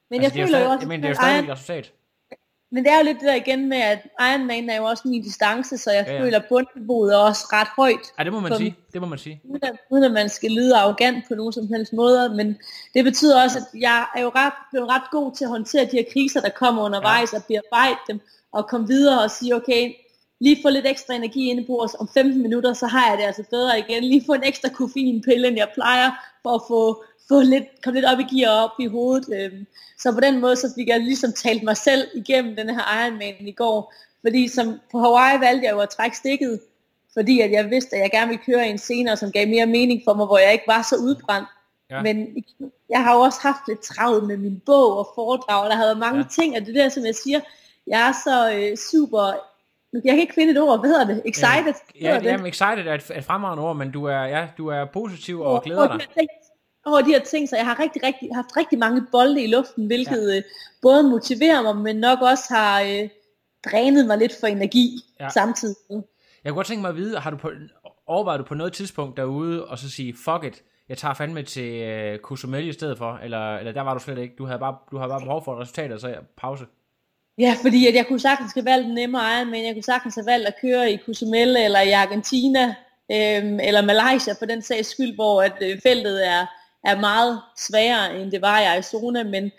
Men 0.09 0.21
altså, 0.21 0.39
jeg 0.39 0.47
føler 0.47 0.59
jo 0.59 0.65
også, 0.65 0.81
jeg 0.81 0.87
mener, 0.87 1.01
det 1.01 1.05
er 1.05 1.09
jo 1.09 1.15
stadig 1.15 1.43
et 1.43 1.51
resultat. 1.51 1.93
Men 2.75 2.83
det 2.83 2.91
er 2.91 2.97
jo 2.97 3.03
lidt 3.03 3.19
det 3.19 3.27
der 3.27 3.35
igen 3.35 3.69
med, 3.69 3.77
at 3.77 3.99
Ironman 4.19 4.69
er 4.69 4.77
jo 4.77 4.83
også 4.83 5.07
min 5.07 5.23
distance, 5.23 5.77
så 5.77 5.91
jeg 5.91 6.05
ja, 6.07 6.13
ja. 6.13 6.21
føler, 6.21 6.41
bundniveauet 6.49 7.13
er 7.13 7.17
også 7.17 7.45
ret 7.53 7.67
højt. 7.67 8.05
Ja, 8.19 8.23
det 8.23 8.33
må 8.33 8.39
man 8.39 8.57
sige. 8.57 8.75
Det 8.93 9.01
må 9.01 9.07
man 9.07 9.19
sige. 9.19 9.41
Uden 9.43 9.63
at, 9.63 9.77
uden 9.89 10.03
at 10.03 10.11
man 10.11 10.29
skal 10.29 10.51
lyde 10.51 10.75
arrogant 10.75 11.27
på 11.27 11.35
nogen 11.35 11.53
som 11.53 11.67
helst 11.67 11.93
måder, 11.93 12.33
men 12.33 12.57
det 12.93 13.03
betyder 13.03 13.43
også, 13.43 13.59
at 13.59 13.81
jeg 13.81 14.05
er 14.15 14.21
jo 14.21 14.31
ret, 14.35 14.53
blevet 14.71 14.89
ret 14.89 15.11
god 15.11 15.35
til 15.35 15.43
at 15.43 15.49
håndtere 15.49 15.85
de 15.85 15.97
her 15.97 16.03
kriser, 16.13 16.41
der 16.41 16.49
kommer 16.49 16.83
undervejs, 16.83 17.33
ja. 17.33 17.37
og 17.37 17.43
bearbejde 17.43 17.99
dem, 18.09 18.19
og 18.51 18.67
komme 18.67 18.87
videre 18.87 19.23
og 19.23 19.31
sige, 19.31 19.55
okay, 19.55 19.93
lige 20.39 20.61
få 20.61 20.69
lidt 20.69 20.87
ekstra 20.87 21.13
energi 21.13 21.49
inde 21.49 21.65
på 21.65 21.81
os. 21.83 21.95
Om 21.99 22.09
15 22.13 22.41
minutter, 22.41 22.73
så 22.73 22.87
har 22.87 23.09
jeg 23.09 23.17
det 23.17 23.23
altså 23.23 23.43
bedre 23.49 23.79
igen. 23.79 24.03
Lige 24.03 24.23
få 24.25 24.33
en 24.33 24.43
ekstra 24.43 24.69
koffeinpille, 24.69 25.47
end 25.47 25.57
jeg 25.57 25.69
plejer, 25.73 26.11
for 26.43 26.55
at 26.55 26.61
få, 26.67 27.03
få 27.27 27.41
lidt, 27.41 27.63
komme 27.83 27.99
lidt 27.99 28.11
op 28.11 28.19
i 28.19 28.35
gear 28.35 28.63
op 28.63 28.71
i 28.79 28.87
hovedet. 28.87 29.25
Øhm, 29.39 29.67
så 29.99 30.11
på 30.11 30.19
den 30.19 30.39
måde, 30.39 30.55
så 30.55 30.73
fik 30.75 30.87
jeg 30.87 30.99
ligesom 30.99 31.33
talt 31.33 31.63
mig 31.63 31.77
selv 31.77 32.07
igennem 32.15 32.55
den 32.55 32.69
her 32.69 33.05
Ironman 33.05 33.47
i 33.47 33.51
går. 33.51 33.93
Fordi 34.21 34.47
som 34.47 34.79
på 34.91 34.99
Hawaii 34.99 35.39
valgte 35.39 35.65
jeg 35.65 35.73
jo 35.73 35.79
at 35.79 35.89
trække 35.89 36.17
stikket, 36.17 36.59
fordi 37.13 37.41
at 37.41 37.51
jeg 37.51 37.69
vidste, 37.69 37.95
at 37.95 38.01
jeg 38.01 38.11
gerne 38.11 38.27
ville 38.27 38.43
køre 38.45 38.67
en 38.67 38.77
senere, 38.77 39.17
som 39.17 39.31
gav 39.31 39.47
mere 39.47 39.65
mening 39.65 40.01
for 40.05 40.13
mig, 40.13 40.25
hvor 40.25 40.37
jeg 40.37 40.53
ikke 40.53 40.67
var 40.67 40.81
så 40.81 40.95
udbrændt. 40.95 41.47
Ja. 41.89 42.01
Men 42.01 42.43
jeg 42.89 43.03
har 43.03 43.15
jo 43.15 43.19
også 43.19 43.39
haft 43.41 43.67
lidt 43.67 43.81
travlt 43.81 44.27
med 44.27 44.37
min 44.37 44.61
bog 44.65 44.97
og 44.97 45.11
foredrag, 45.15 45.63
og 45.63 45.69
der 45.69 45.75
har 45.75 45.85
været 45.85 45.97
mange 45.97 46.17
ja. 46.17 46.41
ting, 46.41 46.55
og 46.57 46.65
det 46.65 46.75
der, 46.75 46.89
som 46.89 47.05
jeg 47.05 47.15
siger, 47.15 47.39
jeg 47.87 48.07
er 48.07 48.13
så 48.23 48.53
øh, 48.55 48.77
super 48.77 49.33
jeg 49.93 50.11
kan 50.13 50.19
ikke 50.19 50.33
finde 50.33 50.51
et 50.51 50.61
ord, 50.61 50.79
hvad 50.79 50.89
hedder 50.89 51.05
det? 51.05 51.21
Excited? 51.25 51.73
Ja, 52.01 52.13
ja, 52.13 52.19
det? 52.19 52.25
jamen, 52.25 52.45
excited 52.45 52.87
er 52.87 52.93
et, 52.93 53.11
et 53.15 53.23
fremragende 53.23 53.63
ord, 53.63 53.75
men 53.75 53.91
du 53.91 54.05
er, 54.05 54.23
ja, 54.23 54.47
du 54.57 54.67
er 54.67 54.85
positiv 54.85 55.41
og, 55.41 55.53
og 55.53 55.63
glæder 55.63 55.97
dig 55.97 56.07
over 56.85 57.01
de 57.01 57.11
her 57.11 57.19
ting, 57.19 57.49
så 57.49 57.55
jeg 57.55 57.65
har 57.65 57.79
rigtig, 57.79 58.03
rigtig, 58.03 58.29
haft 58.35 58.57
rigtig 58.57 58.79
mange 58.79 59.05
bolde 59.11 59.43
i 59.43 59.47
luften, 59.47 59.87
hvilket 59.87 60.31
ja. 60.31 60.37
øh, 60.37 60.43
både 60.81 61.03
motiverer 61.03 61.61
mig, 61.61 61.77
men 61.77 61.95
nok 61.95 62.21
også 62.21 62.43
har 62.49 62.81
øh, 62.81 63.09
drænet 63.65 64.05
mig 64.07 64.17
lidt 64.17 64.33
for 64.39 64.47
energi 64.47 64.99
ja. 65.19 65.29
samtidig. 65.29 65.75
Jeg 66.43 66.51
kunne 66.51 66.55
godt 66.55 66.67
tænke 66.67 66.81
mig 66.81 66.89
at 66.89 66.95
vide, 66.95 67.19
har 67.19 67.29
du 67.31 67.37
på, 67.37 67.51
overvejet 68.07 68.39
du 68.39 68.45
på 68.45 68.53
noget 68.53 68.73
tidspunkt 68.73 69.17
derude, 69.17 69.65
og 69.65 69.79
så 69.79 69.89
sige, 69.89 70.15
fuck 70.25 70.43
it, 70.43 70.63
jeg 70.89 70.97
tager 70.97 71.13
fandme 71.13 71.43
til 71.43 71.81
øh, 71.81 72.19
Cozumel 72.19 72.67
i 72.67 72.73
stedet 72.73 72.97
for, 72.97 73.19
eller, 73.23 73.57
eller 73.57 73.71
der 73.71 73.81
var 73.81 73.93
du 73.93 73.99
slet 73.99 74.17
ikke, 74.17 74.35
du 74.37 74.45
havde 74.45 74.59
bare, 74.59 74.75
du 74.91 74.97
havde 74.97 75.09
bare 75.09 75.21
behov 75.21 75.43
for 75.43 75.53
et 75.53 75.61
resultat, 75.61 75.91
og 75.91 75.99
så 75.99 76.15
pause? 76.37 76.65
Ja, 77.37 77.55
fordi 77.61 77.87
at 77.87 77.95
jeg 77.95 78.07
kunne 78.07 78.19
sagtens 78.19 78.53
have 78.53 78.65
valgt 78.65 78.85
den 78.85 78.93
nemmere 78.93 79.21
egen, 79.21 79.51
men 79.51 79.65
jeg 79.65 79.73
kunne 79.73 79.83
sagtens 79.83 80.15
have 80.15 80.25
valgt 80.25 80.47
at 80.47 80.55
køre 80.61 80.91
i 80.91 80.97
Cozumel 80.97 81.57
eller 81.57 81.81
i 81.81 81.91
Argentina, 81.91 82.75
øhm, 83.11 83.59
eller 83.59 83.81
Malaysia 83.81 84.33
for 84.39 84.45
den 84.45 84.61
sags 84.61 84.87
skyld, 84.87 85.15
hvor 85.15 85.41
at 85.41 85.57
øh, 85.61 85.81
feltet 85.83 86.27
er 86.27 86.45
er 86.85 86.99
meget 86.99 87.41
sværere, 87.57 88.19
end 88.19 88.31
det 88.31 88.41
var 88.41 88.59
i 88.59 88.65
Arizona, 88.65 89.23
men 89.23 89.51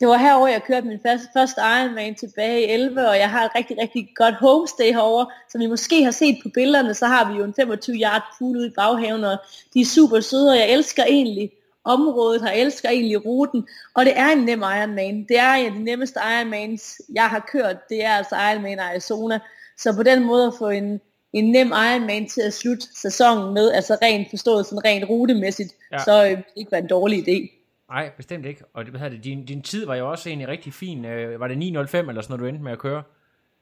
det 0.00 0.08
var 0.08 0.16
herover 0.16 0.48
jeg 0.48 0.62
kørte 0.62 0.86
min 0.86 1.00
første, 1.06 1.26
første 1.36 1.60
Ironman 1.60 2.14
tilbage 2.14 2.60
i 2.60 2.70
11, 2.70 3.08
og 3.08 3.16
jeg 3.16 3.30
har 3.30 3.44
et 3.44 3.50
rigtig, 3.54 3.78
rigtig 3.78 4.08
godt 4.16 4.34
homestay 4.34 4.92
herover, 4.92 5.24
som 5.48 5.60
I 5.60 5.66
måske 5.66 6.04
har 6.04 6.10
set 6.10 6.38
på 6.42 6.48
billederne, 6.54 6.94
så 6.94 7.06
har 7.06 7.32
vi 7.32 7.38
jo 7.38 7.44
en 7.44 7.54
25 7.54 7.96
yard 7.96 8.22
pool 8.38 8.56
ude 8.56 8.66
i 8.66 8.70
baghaven, 8.76 9.24
og 9.24 9.36
de 9.74 9.80
er 9.80 9.84
super 9.84 10.20
søde, 10.20 10.50
og 10.50 10.56
jeg 10.56 10.70
elsker 10.70 11.04
egentlig 11.04 11.50
området, 11.84 12.42
jeg 12.42 12.60
elsker 12.60 12.88
egentlig 12.88 13.26
ruten, 13.26 13.68
og 13.94 14.04
det 14.04 14.18
er 14.18 14.28
en 14.28 14.38
nem 14.38 14.60
Ironman. 14.60 15.26
Det 15.28 15.38
er 15.38 15.52
en 15.52 15.66
af 15.66 15.72
de 15.72 15.84
nemmeste 15.84 16.20
Ironmans, 16.20 17.00
jeg 17.14 17.28
har 17.28 17.48
kørt, 17.52 17.88
det 17.88 18.04
er 18.04 18.12
altså 18.12 18.36
Ironman 18.36 18.78
Arizona, 18.78 19.38
så 19.78 19.92
på 19.96 20.02
den 20.02 20.24
måde 20.24 20.46
at 20.46 20.52
få 20.58 20.68
en, 20.68 21.00
en 21.32 21.52
nem 21.52 21.66
Ironman 21.66 22.28
til 22.28 22.40
at 22.40 22.52
slutte 22.52 22.86
sæsonen 23.00 23.54
med, 23.54 23.72
altså 23.72 23.98
rent 24.02 24.30
forstået 24.30 24.66
sådan 24.66 24.84
rent 24.84 25.08
rutemæssigt, 25.08 25.72
ja. 25.92 25.98
så 25.98 26.24
øh, 26.24 26.30
det 26.30 26.44
ikke 26.56 26.72
være 26.72 26.80
en 26.80 26.88
dårlig 26.88 27.28
idé. 27.28 27.56
Nej, 27.90 28.10
bestemt 28.16 28.46
ikke. 28.46 28.62
Og 28.74 28.84
det, 28.84 28.94
hvad 28.94 29.10
det, 29.10 29.24
din, 29.24 29.46
din 29.46 29.62
tid 29.62 29.86
var 29.86 29.94
jo 29.94 30.10
også 30.10 30.28
egentlig 30.28 30.48
rigtig 30.48 30.72
fin. 30.72 31.04
Øh, 31.04 31.40
var 31.40 31.48
det 31.48 31.54
9.05 31.54 31.60
eller 31.60 31.86
sådan 31.88 32.16
noget, 32.28 32.40
du 32.40 32.46
endte 32.46 32.64
med 32.64 32.72
at 32.72 32.78
køre? 32.78 33.02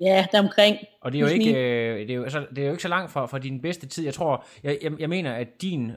Ja, 0.01 0.27
der 0.33 0.39
omkring. 0.39 0.77
Og 1.01 1.13
det 1.13 1.19
er 1.19 1.23
jo 1.23 1.27
ikke, 1.27 1.55
øh, 1.55 1.99
det 1.99 2.11
er 2.11 2.15
jo, 2.15 2.23
altså, 2.23 2.47
det 2.51 2.59
er 2.59 2.67
jo 2.67 2.71
ikke 2.71 2.83
så 2.83 2.89
langt 2.89 3.13
fra, 3.13 3.27
fra 3.27 3.39
din 3.39 3.61
bedste 3.61 3.87
tid. 3.87 4.05
Jeg 4.05 4.15
tror, 4.15 4.45
jeg, 4.63 4.79
jeg, 4.83 5.01
jeg 5.01 5.09
mener, 5.09 5.33
at 5.33 5.63
din 5.63 5.93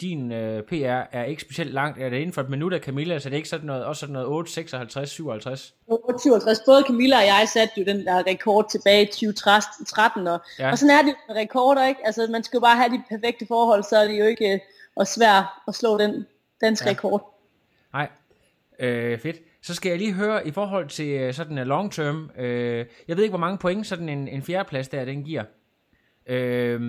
din 0.00 0.32
øh, 0.32 0.62
PR 0.62 1.02
er 1.12 1.24
ikke 1.24 1.42
specielt 1.42 1.72
langt. 1.72 2.02
Er 2.02 2.10
det 2.10 2.16
inden 2.16 2.32
for 2.32 2.40
et 2.40 2.50
minut 2.50 2.72
af 2.72 2.80
Camilla, 2.80 3.18
så 3.18 3.28
det 3.28 3.34
er 3.34 3.36
ikke 3.36 3.48
sådan 3.48 3.66
noget, 3.66 3.84
også 3.84 4.00
sådan 4.00 4.12
noget 4.12 4.28
8, 4.28 4.52
56, 4.52 5.10
57? 5.10 5.74
8, 5.86 6.18
57. 6.22 6.60
Både 6.66 6.84
Camilla 6.86 7.16
og 7.16 7.26
jeg 7.26 7.48
satte 7.52 7.74
jo 7.80 7.84
den 7.84 8.04
der 8.06 8.26
rekord 8.26 8.70
tilbage 8.70 9.02
i 9.02 9.06
2013, 9.06 10.26
og, 10.26 10.40
ja. 10.58 10.70
og 10.70 10.78
sådan 10.78 10.96
er 10.98 11.02
det 11.02 11.14
med 11.28 11.36
rekorder, 11.36 11.86
ikke? 11.86 12.00
Altså, 12.06 12.28
man 12.30 12.42
skal 12.42 12.56
jo 12.56 12.60
bare 12.60 12.76
have 12.76 12.90
de 12.90 13.02
perfekte 13.08 13.46
forhold, 13.46 13.82
så 13.82 13.96
er 13.96 14.08
det 14.08 14.18
jo 14.18 14.24
ikke 14.24 14.54
øh, 14.54 14.60
og 14.96 15.06
svært 15.06 15.44
at 15.68 15.74
slå 15.74 15.98
den 15.98 16.26
danske 16.60 16.86
ja. 16.86 16.90
rekord. 16.90 17.40
Nej, 17.92 18.08
øh, 18.78 19.18
fedt. 19.18 19.36
Så 19.62 19.74
skal 19.74 19.90
jeg 19.90 19.98
lige 19.98 20.12
høre 20.12 20.46
i 20.46 20.50
forhold 20.50 20.88
til 20.88 21.08
øh, 21.08 21.34
sådan 21.34 21.58
en 21.58 21.66
long 21.66 21.92
term. 21.92 22.30
Øh, 22.38 22.86
jeg 23.08 23.16
ved 23.16 23.24
ikke, 23.24 23.32
hvor 23.32 23.38
mange 23.38 23.58
point 23.58 23.86
sådan 23.86 24.08
en, 24.08 24.28
en 24.28 24.42
fjerdeplads 24.42 24.88
der, 24.88 25.04
den 25.04 25.24
giver. 25.24 25.44
Øh, 26.26 26.80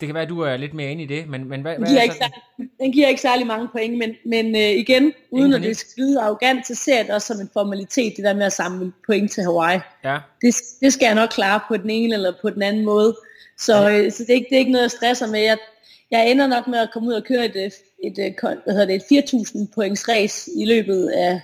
det 0.00 0.06
kan 0.06 0.14
være, 0.14 0.22
at 0.22 0.28
du 0.28 0.40
er 0.40 0.56
lidt 0.56 0.74
mere 0.74 0.90
inde 0.90 1.02
i 1.02 1.06
det, 1.06 1.28
men, 1.28 1.48
men 1.48 1.60
hvad, 1.60 1.76
den, 1.76 1.84
giver 1.84 1.92
hvad 1.92 1.98
er 1.98 2.02
ikke 2.02 2.14
særlig, 2.14 2.70
den 2.80 2.92
giver 2.92 3.08
ikke 3.08 3.20
særlig 3.20 3.46
mange 3.46 3.68
point, 3.72 3.98
men, 3.98 4.14
men 4.24 4.56
øh, 4.56 4.70
igen, 4.70 5.12
uden 5.30 5.54
at 5.54 5.62
det 5.62 5.76
skal 5.76 6.02
lyde 6.02 6.20
arrogant, 6.20 6.66
så 6.66 6.74
ser 6.74 6.96
jeg 6.96 7.04
det 7.04 7.14
også 7.14 7.26
som 7.26 7.40
en 7.40 7.50
formalitet, 7.52 8.16
det 8.16 8.24
der 8.24 8.34
med 8.34 8.46
at 8.46 8.52
samle 8.52 8.92
point 9.06 9.32
til 9.32 9.42
Hawaii. 9.42 9.80
Ja. 10.04 10.18
Det, 10.42 10.54
det 10.80 10.92
skal 10.92 11.06
jeg 11.06 11.14
nok 11.14 11.28
klare 11.28 11.60
på 11.68 11.76
den 11.76 11.90
ene 11.90 12.14
eller 12.14 12.32
på 12.42 12.50
den 12.50 12.62
anden 12.62 12.84
måde. 12.84 13.16
Så, 13.58 13.76
ja. 13.76 13.98
øh, 13.98 14.12
så 14.12 14.22
det, 14.22 14.30
er 14.30 14.34
ikke, 14.34 14.46
det 14.50 14.54
er 14.54 14.58
ikke 14.58 14.72
noget, 14.72 14.82
jeg 14.82 14.90
stresser 14.90 15.26
med. 15.26 15.40
Jeg, 15.40 15.58
jeg 16.10 16.30
ender 16.30 16.46
nok 16.46 16.66
med 16.66 16.78
at 16.78 16.90
komme 16.92 17.08
ud 17.08 17.14
og 17.14 17.24
køre 17.24 17.44
et, 17.44 17.56
et, 17.56 17.72
et, 18.04 18.34
hvad 18.40 18.74
hedder 18.74 18.86
det, 18.86 19.12
et 19.12 19.34
4.000 19.34 19.66
points 19.74 20.08
race 20.08 20.50
i 20.56 20.64
løbet 20.64 21.08
af, 21.08 21.40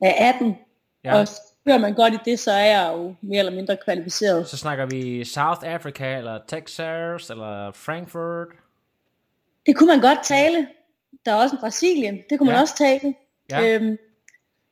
af 0.00 0.34
18. 0.34 0.56
Ja. 1.04 1.20
Og 1.20 1.28
Hører 1.66 1.78
man 1.78 1.94
godt 1.94 2.14
i 2.14 2.18
det, 2.24 2.38
så 2.38 2.52
er 2.52 2.64
jeg 2.64 2.92
jo 2.96 3.14
mere 3.20 3.38
eller 3.38 3.52
mindre 3.52 3.76
kvalificeret. 3.84 4.48
Så 4.48 4.56
snakker 4.56 4.86
vi 4.86 5.24
South 5.24 5.60
Africa, 5.64 6.16
eller 6.16 6.38
Texas, 6.48 7.30
eller 7.30 7.72
Frankfurt? 7.72 8.46
Det 9.66 9.76
kunne 9.76 9.86
man 9.86 10.00
godt 10.00 10.18
tale. 10.24 10.66
Der 11.26 11.32
er 11.32 11.36
også 11.36 11.56
en 11.56 11.60
Brasilien. 11.60 12.18
Det 12.30 12.38
kunne 12.38 12.50
ja. 12.50 12.56
man 12.56 12.62
også 12.62 12.76
tale. 12.76 13.14
Ja. 13.50 13.76
Øhm, 13.76 13.98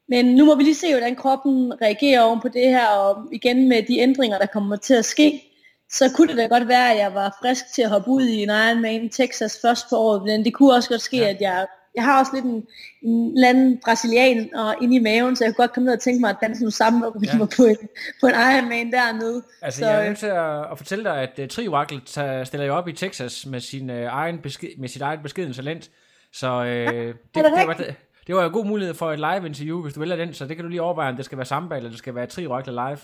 men 0.09 0.26
nu 0.26 0.45
må 0.45 0.54
vi 0.54 0.62
lige 0.62 0.75
se, 0.75 0.92
hvordan 0.92 1.16
kroppen 1.16 1.83
reagerer 1.83 2.21
oven 2.21 2.40
på 2.40 2.49
det 2.49 2.68
her, 2.68 2.87
og 2.87 3.28
igen 3.33 3.68
med 3.68 3.83
de 3.83 3.99
ændringer, 3.99 4.38
der 4.38 4.47
kommer 4.47 4.76
til 4.76 4.95
at 4.95 5.04
ske, 5.04 5.42
så 5.90 6.12
kunne 6.16 6.28
det 6.28 6.37
da 6.37 6.47
godt 6.47 6.68
være, 6.68 6.92
at 6.92 6.99
jeg 6.99 7.14
var 7.14 7.38
frisk 7.42 7.73
til 7.75 7.83
at 7.83 7.90
hoppe 7.90 8.11
ud 8.11 8.23
i 8.23 8.42
en 8.42 8.49
Ironman 8.49 9.09
Texas 9.09 9.59
først 9.62 9.88
på 9.90 9.97
året, 9.97 10.23
men 10.23 10.45
det 10.45 10.54
kunne 10.54 10.75
også 10.75 10.88
godt 10.88 11.00
ske, 11.00 11.16
ja. 11.16 11.28
at 11.28 11.40
jeg 11.40 11.66
jeg 11.99 12.05
har 12.05 12.19
også 12.19 12.33
lidt 12.35 12.45
en, 12.45 12.67
en 13.02 13.33
eller 13.35 13.49
anden 13.49 13.81
brasilian 13.85 14.55
og 14.55 14.75
inde 14.83 14.97
i 14.97 14.99
maven, 14.99 15.37
så 15.37 15.45
jeg 15.45 15.55
kunne 15.55 15.62
godt 15.64 15.75
komme 15.75 15.85
ned 15.85 15.95
og 15.95 16.00
tænke 16.00 16.21
mig 16.21 16.31
at 16.31 16.37
danse 16.43 16.64
nu 16.64 16.71
sammen 16.71 17.05
og 17.05 17.17
ja. 17.25 17.38
på 17.57 17.64
en, 17.64 17.76
på 18.21 18.26
en 18.26 18.35
Ironman 18.35 18.93
dernede. 18.93 19.43
Altså, 19.62 19.81
så, 19.81 19.87
jeg 19.87 20.02
er 20.02 20.09
nødt 20.09 20.19
til 20.19 20.26
at, 20.26 20.73
at 20.73 20.78
fortælle 20.78 21.05
dig, 21.05 21.17
at 21.17 21.31
uh, 21.38 21.43
øh, 21.43 21.49
Triwackle 21.49 22.00
stiller 22.45 22.67
jo 22.67 22.75
op 22.75 22.88
i 22.88 22.93
Texas 22.93 23.47
med 23.47 23.61
sin, 23.61 23.90
uh, 23.90 23.97
egen 23.97 24.38
besked, 24.38 24.69
med 24.78 24.88
sit 24.88 25.02
eget 25.02 25.23
beskeden 25.23 25.52
talent. 25.52 25.90
Så 26.33 26.61
uh, 26.61 26.67
ja, 26.67 26.85
det, 26.85 27.14
det, 27.35 27.45
det, 27.45 27.67
var, 27.67 27.75
det, 27.75 27.95
det 28.26 28.35
var 28.35 28.47
en 28.47 28.52
god 28.52 28.64
mulighed 28.64 28.95
for 28.95 29.12
et 29.12 29.19
live 29.19 29.47
interview, 29.47 29.83
hvis 29.83 29.95
du 29.95 30.00
vælger 30.00 30.17
den, 30.17 30.35
så 30.35 30.47
det 30.47 30.57
kan 30.57 30.64
du 30.64 30.69
lige 30.69 30.83
overveje, 30.83 31.11
om 31.11 31.17
det 31.17 31.25
skal 31.25 31.38
være 31.38 31.47
samba, 31.47 31.76
eller 31.76 31.90
det 31.90 31.99
skal 31.99 32.14
være 32.14 32.26
Triwackle 32.26 32.73
live. 32.73 32.99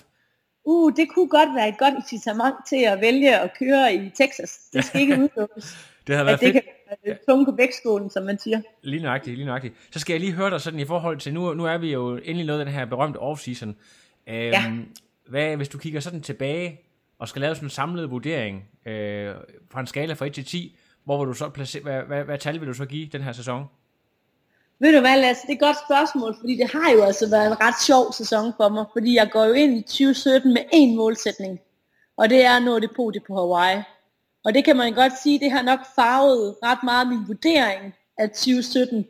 Uh, 0.65 0.93
det 0.97 1.09
kunne 1.15 1.29
godt 1.29 1.49
være 1.57 1.69
et 1.69 1.79
godt 1.79 1.95
incitament 1.95 2.55
til 2.69 2.83
at 2.85 3.01
vælge 3.01 3.39
at 3.39 3.51
køre 3.59 3.95
i 3.95 4.11
Texas. 4.11 4.59
Det 4.73 4.85
skal 4.85 5.01
ikke 5.01 5.15
udelukkes. 5.23 5.94
Det 6.07 6.15
havde 6.15 6.27
været 6.27 6.41
fedt. 6.41 6.55
Det 6.55 6.63
kan 7.05 7.17
tunge 7.29 7.45
på 7.45 7.53
vægtskålen, 7.57 8.11
som 8.11 8.23
man 8.25 8.39
siger. 8.39 8.61
Lige 8.83 9.03
nøjagtigt, 9.03 9.37
lige 9.37 9.47
nøjagtigt. 9.47 9.75
Så 9.91 9.99
skal 9.99 10.13
jeg 10.13 10.21
lige 10.21 10.33
høre 10.33 10.51
dig 10.51 10.61
sådan 10.61 10.81
i 10.81 10.85
forhold 10.85 11.19
til, 11.19 11.35
nu, 11.35 11.55
nu 11.55 11.65
er 11.65 11.79
vi 11.79 11.93
jo 11.93 12.17
endelig 12.17 12.47
nået 12.47 12.67
den 12.67 12.75
her 12.75 12.85
berømte 12.85 13.19
off-season. 13.19 13.67
Øhm, 13.67 13.77
ja. 14.27 14.73
hvad, 15.29 15.57
hvis 15.57 15.69
du 15.69 15.79
kigger 15.79 16.01
sådan 16.01 16.21
tilbage, 16.21 16.81
og 17.19 17.29
skal 17.29 17.41
lave 17.41 17.55
sådan 17.55 17.67
en 17.67 17.71
samlet 17.71 18.11
vurdering 18.11 18.69
øh, 18.87 19.35
fra 19.71 19.81
en 19.81 19.87
skala 19.87 20.15
fra 20.15 20.27
1 20.27 20.33
til 20.33 20.45
10, 20.45 20.77
hvor 21.05 21.19
vil 21.19 21.29
du 21.29 21.35
så 21.35 21.49
placere, 21.49 21.83
hvad, 21.83 22.03
hvad, 22.03 22.25
hvad 22.25 22.39
tal 22.39 22.61
vil 22.61 22.69
du 22.69 22.75
så 22.75 22.85
give 22.85 23.09
den 23.13 23.23
her 23.23 23.33
sæson? 23.33 23.65
Ved 24.79 24.93
du 24.93 25.01
hvad, 25.01 25.21
Lasse, 25.21 25.43
det 25.43 25.51
er 25.51 25.55
et 25.55 25.61
godt 25.61 25.77
spørgsmål, 25.87 26.37
fordi 26.41 26.57
det 26.57 26.71
har 26.71 26.93
jo 26.93 27.03
altså 27.03 27.31
været 27.31 27.47
en 27.47 27.61
ret 27.61 27.75
sjov 27.87 28.13
sæson 28.13 28.53
for 28.57 28.69
mig, 28.69 28.85
fordi 28.93 29.15
jeg 29.15 29.31
går 29.31 29.45
jo 29.45 29.53
ind 29.53 29.77
i 29.77 29.83
2017 29.83 30.55
med 30.55 30.63
én 30.75 30.97
målsætning, 30.97 31.61
og 32.17 32.31
det 32.31 32.45
er 32.45 32.57
at 32.57 32.63
nå 32.63 32.79
det 32.79 32.91
podie 32.97 33.21
på 33.27 33.35
Hawaii. 33.35 33.83
Og 34.45 34.55
det 34.55 34.65
kan 34.65 34.77
man 34.77 34.93
godt 34.93 35.13
sige, 35.23 35.41
det 35.41 35.51
har 35.51 35.63
nok 35.63 35.81
farvet 35.97 36.57
ret 36.63 36.83
meget 36.83 37.09
min 37.09 37.25
vurdering 37.27 37.95
af 38.19 38.31
2017. 38.31 39.07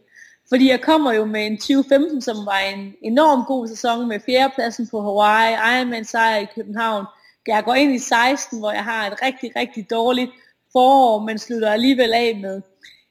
Fordi 0.49 0.71
jeg 0.71 0.81
kommer 0.81 1.13
jo 1.13 1.25
med 1.25 1.47
en 1.47 1.57
2015, 1.57 2.23
som 2.23 2.37
var 2.47 2.59
en 2.59 2.95
enorm 3.03 3.45
god 3.45 3.69
sæson 3.69 4.09
med 4.09 4.21
fjerdepladsen 4.27 4.89
på 4.91 5.01
Hawaii, 5.01 5.55
Ironman 5.55 6.05
sejr 6.05 6.37
i 6.37 6.47
København. 6.55 7.07
Jeg 7.47 7.65
går 7.65 7.75
ind 7.75 7.95
i 7.95 7.99
16, 7.99 8.59
hvor 8.59 8.73
jeg 8.73 8.85
har 8.85 9.07
et 9.07 9.23
rigtig, 9.23 9.53
rigtig 9.57 9.91
dårligt 9.91 10.31
forår, 10.73 11.19
men 11.19 11.39
slutter 11.39 11.71
alligevel 11.71 12.13
af 12.13 12.39
med 12.43 12.63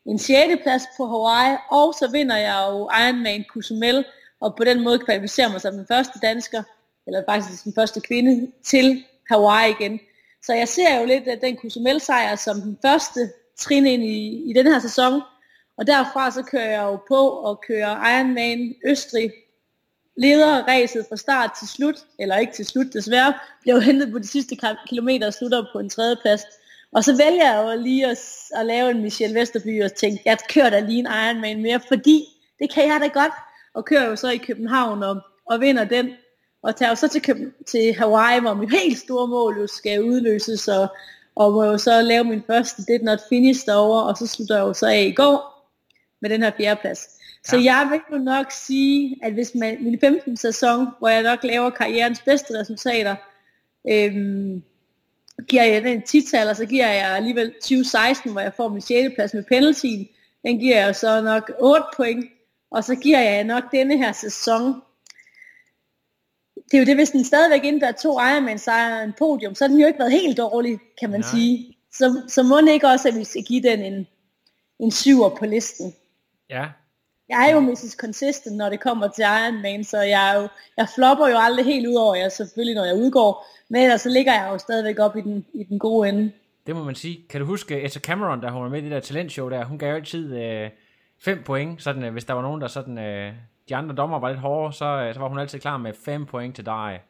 en 0.05 0.19
6. 0.19 0.61
plads 0.63 0.83
på 0.97 1.05
Hawaii, 1.07 1.57
og 1.71 1.93
så 1.93 2.11
vinder 2.11 2.37
jeg 2.37 2.67
jo 2.69 2.89
Ironman 2.99 3.45
Cozumel, 3.49 4.05
og 4.41 4.55
på 4.55 4.63
den 4.63 4.83
måde 4.83 4.99
kvalificerer 4.99 5.51
mig 5.51 5.61
som 5.61 5.73
den 5.73 5.85
første 5.87 6.19
dansker, 6.21 6.63
eller 7.07 7.23
faktisk 7.29 7.63
den 7.63 7.73
første 7.75 8.01
kvinde, 8.01 8.51
til 8.63 9.03
Hawaii 9.29 9.71
igen. 9.79 9.99
Så 10.45 10.53
jeg 10.53 10.67
ser 10.67 10.99
jo 10.99 11.05
lidt 11.05 11.27
at 11.27 11.41
den 11.41 11.57
Cozumel 11.57 12.01
sejr 12.01 12.35
som 12.35 12.61
den 12.61 12.77
første 12.81 13.19
trin 13.57 13.87
ind 13.87 14.03
i, 14.03 14.49
i 14.49 14.53
den 14.53 14.67
her 14.67 14.79
sæson, 14.79 15.21
og 15.77 15.87
derfra 15.87 16.31
så 16.31 16.43
kører 16.43 16.69
jeg 16.69 16.83
jo 16.83 16.99
på 17.07 17.29
og 17.29 17.63
kører 17.67 18.17
Ironman 18.17 18.75
Østrig, 18.85 19.31
leder 20.17 20.67
ræset 20.67 21.05
fra 21.09 21.17
start 21.17 21.51
til 21.59 21.67
slut, 21.67 21.95
eller 22.19 22.37
ikke 22.37 22.53
til 22.53 22.65
slut 22.65 22.93
desværre, 22.93 23.33
bliver 23.61 23.75
jo 23.75 23.81
hentet 23.81 24.11
på 24.11 24.19
de 24.19 24.27
sidste 24.27 24.57
kilometer 24.89 25.27
og 25.27 25.33
slutter 25.33 25.65
på 25.73 25.79
en 25.79 25.89
tredje 25.89 26.15
plads. 26.21 26.41
Og 26.91 27.03
så 27.03 27.17
vælger 27.17 27.53
jeg 27.53 27.63
jo 27.63 27.81
lige 27.81 28.07
at, 28.07 28.19
at 28.55 28.65
lave 28.65 28.91
en 28.91 29.01
Michelle 29.01 29.39
Vesterby 29.39 29.83
og 29.83 29.93
tænke, 29.93 30.21
jeg 30.25 30.37
kører 30.49 30.69
da 30.69 30.79
lige 30.79 30.99
en 30.99 31.05
Ironman 31.05 31.61
mere, 31.61 31.79
fordi 31.87 32.25
det 32.59 32.73
kan 32.73 32.87
jeg 32.87 32.99
da 33.01 33.07
godt. 33.07 33.33
Og 33.73 33.85
kører 33.85 34.09
jo 34.09 34.15
så 34.15 34.29
i 34.29 34.37
København 34.37 35.03
og, 35.03 35.21
og 35.45 35.61
vinder 35.61 35.83
den. 35.83 36.09
Og 36.63 36.75
tager 36.75 36.89
jo 36.89 36.95
så 36.95 37.07
til, 37.07 37.51
til 37.67 37.93
Hawaii, 37.93 38.39
hvor 38.39 38.53
mit 38.53 38.71
helt 38.71 38.97
store 38.97 39.27
mål 39.27 39.57
jo 39.59 39.67
skal 39.67 40.03
udløses, 40.03 40.67
og, 40.67 40.87
og 41.35 41.53
må 41.53 41.63
jo 41.63 41.77
så 41.77 42.01
lave 42.01 42.23
min 42.23 42.43
første 42.47 42.83
Did 42.87 42.99
Not 42.99 43.19
Finish 43.29 43.65
derovre, 43.65 44.03
og 44.03 44.17
så 44.17 44.27
slutter 44.27 44.55
jeg 44.55 44.61
jo 44.61 44.73
så 44.73 44.87
af 44.87 45.01
i 45.01 45.11
går 45.11 45.69
med 46.21 46.29
den 46.29 46.43
her 46.43 46.51
fjerdeplads. 46.57 46.99
Så 47.43 47.57
ja. 47.57 47.63
jeg 47.63 47.87
vil 47.91 48.17
jo 48.17 48.23
nok 48.23 48.51
sige, 48.51 49.17
at 49.23 49.33
hvis 49.33 49.55
man, 49.55 49.83
min 49.83 49.99
15. 49.99 50.37
sæson, 50.37 50.87
hvor 50.99 51.07
jeg 51.07 51.23
nok 51.23 51.43
laver 51.43 51.69
karrierens 51.69 52.21
bedste 52.21 52.59
resultater, 52.59 53.15
øhm, 53.89 54.63
giver 55.47 55.63
jeg 55.63 55.83
den 55.83 56.01
10 56.01 56.25
og 56.49 56.55
så 56.55 56.65
giver 56.65 56.87
jeg 56.87 57.15
alligevel 57.15 57.53
2016, 57.53 58.31
hvor 58.31 58.41
jeg 58.41 58.53
får 58.57 58.69
min 58.69 58.81
6. 58.81 59.15
plads 59.15 59.33
med 59.33 59.43
penaltyen. 59.43 60.07
Den 60.45 60.59
giver 60.59 60.85
jeg 60.85 60.95
så 60.95 61.21
nok 61.21 61.51
8 61.59 61.83
point, 61.95 62.25
og 62.71 62.83
så 62.83 62.95
giver 62.95 63.19
jeg 63.19 63.43
nok 63.43 63.63
denne 63.71 63.97
her 63.97 64.11
sæson. 64.11 64.81
Det 66.73 66.79
er 66.79 66.81
jo 66.81 66.85
det, 66.85 66.95
hvis 66.95 67.09
den 67.09 67.23
stadigvæk 67.23 67.63
indebærer 67.63 67.91
to 67.91 68.19
Ironman 68.19 68.59
sejre 68.59 68.97
og 68.97 69.03
en 69.03 69.13
podium, 69.13 69.55
så 69.55 69.63
har 69.63 69.69
den 69.69 69.79
jo 69.79 69.87
ikke 69.87 69.99
været 69.99 70.11
helt 70.11 70.37
dårlig, 70.37 70.79
kan 70.99 71.09
man 71.09 71.19
Nej. 71.19 71.29
sige. 71.29 71.77
Så, 71.91 72.21
så 72.27 72.43
må 72.43 72.57
det 72.61 72.71
ikke 72.71 72.87
også, 72.87 73.07
at 73.07 73.15
vi 73.15 73.23
skal 73.23 73.43
give 73.43 73.63
den 73.63 73.79
en, 73.79 74.07
en 74.79 74.91
syver 74.91 75.29
på 75.29 75.45
listen. 75.45 75.93
Ja, 76.49 76.65
jeg 77.29 77.49
er 77.49 77.53
jo 77.53 77.59
Mrs. 77.59 77.95
Consistent, 77.99 78.57
når 78.57 78.69
det 78.69 78.79
kommer 78.79 79.07
til 79.07 79.23
Ironman, 79.23 79.83
så 79.83 80.01
jeg, 80.01 80.31
er 80.35 80.41
jo, 80.41 80.47
jeg 80.77 80.87
flopper 80.95 81.27
jo 81.27 81.35
aldrig 81.37 81.65
helt 81.65 81.87
ud 81.87 81.95
over 81.95 82.15
jer, 82.15 82.29
selvfølgelig 82.29 82.75
når 82.75 82.85
jeg 82.85 82.95
udgår, 82.95 83.45
men 83.69 83.81
ellers 83.81 84.01
så 84.01 84.09
ligger 84.09 84.33
jeg 84.33 84.49
jo 84.51 84.57
stadigvæk 84.57 84.99
op 84.99 85.17
i 85.17 85.21
den, 85.21 85.45
i 85.53 85.63
den 85.63 85.79
gode 85.79 86.09
ende. 86.09 86.31
Det 86.67 86.75
må 86.75 86.83
man 86.83 86.95
sige. 86.95 87.19
Kan 87.29 87.39
du 87.39 87.45
huske 87.45 87.81
Etta 87.81 87.99
Cameron, 87.99 88.41
der 88.41 88.51
hun 88.51 88.63
var 88.63 88.69
med 88.69 88.79
i 88.79 88.83
det 88.83 88.91
der 88.91 88.99
talentshow 88.99 89.49
der, 89.49 89.65
hun 89.65 89.77
gav 89.77 89.89
jo 89.89 89.95
altid 89.95 90.35
øh, 90.37 90.69
fem 91.19 91.43
point, 91.45 91.83
sådan, 91.83 92.03
øh, 92.03 92.11
hvis 92.11 92.25
der 92.25 92.33
var 92.33 92.41
nogen, 92.41 92.61
der 92.61 92.67
sådan, 92.67 92.97
øh, 92.97 93.33
de 93.69 93.75
andre 93.75 93.95
dommer 93.95 94.19
var 94.19 94.29
lidt 94.29 94.39
hårde, 94.39 94.73
så, 94.73 94.85
øh, 94.85 95.13
så 95.13 95.19
var 95.19 95.29
hun 95.29 95.39
altid 95.39 95.59
klar 95.59 95.77
med 95.77 95.93
fem 96.05 96.25
point 96.25 96.55
til 96.55 96.65
dig. 96.65 97.01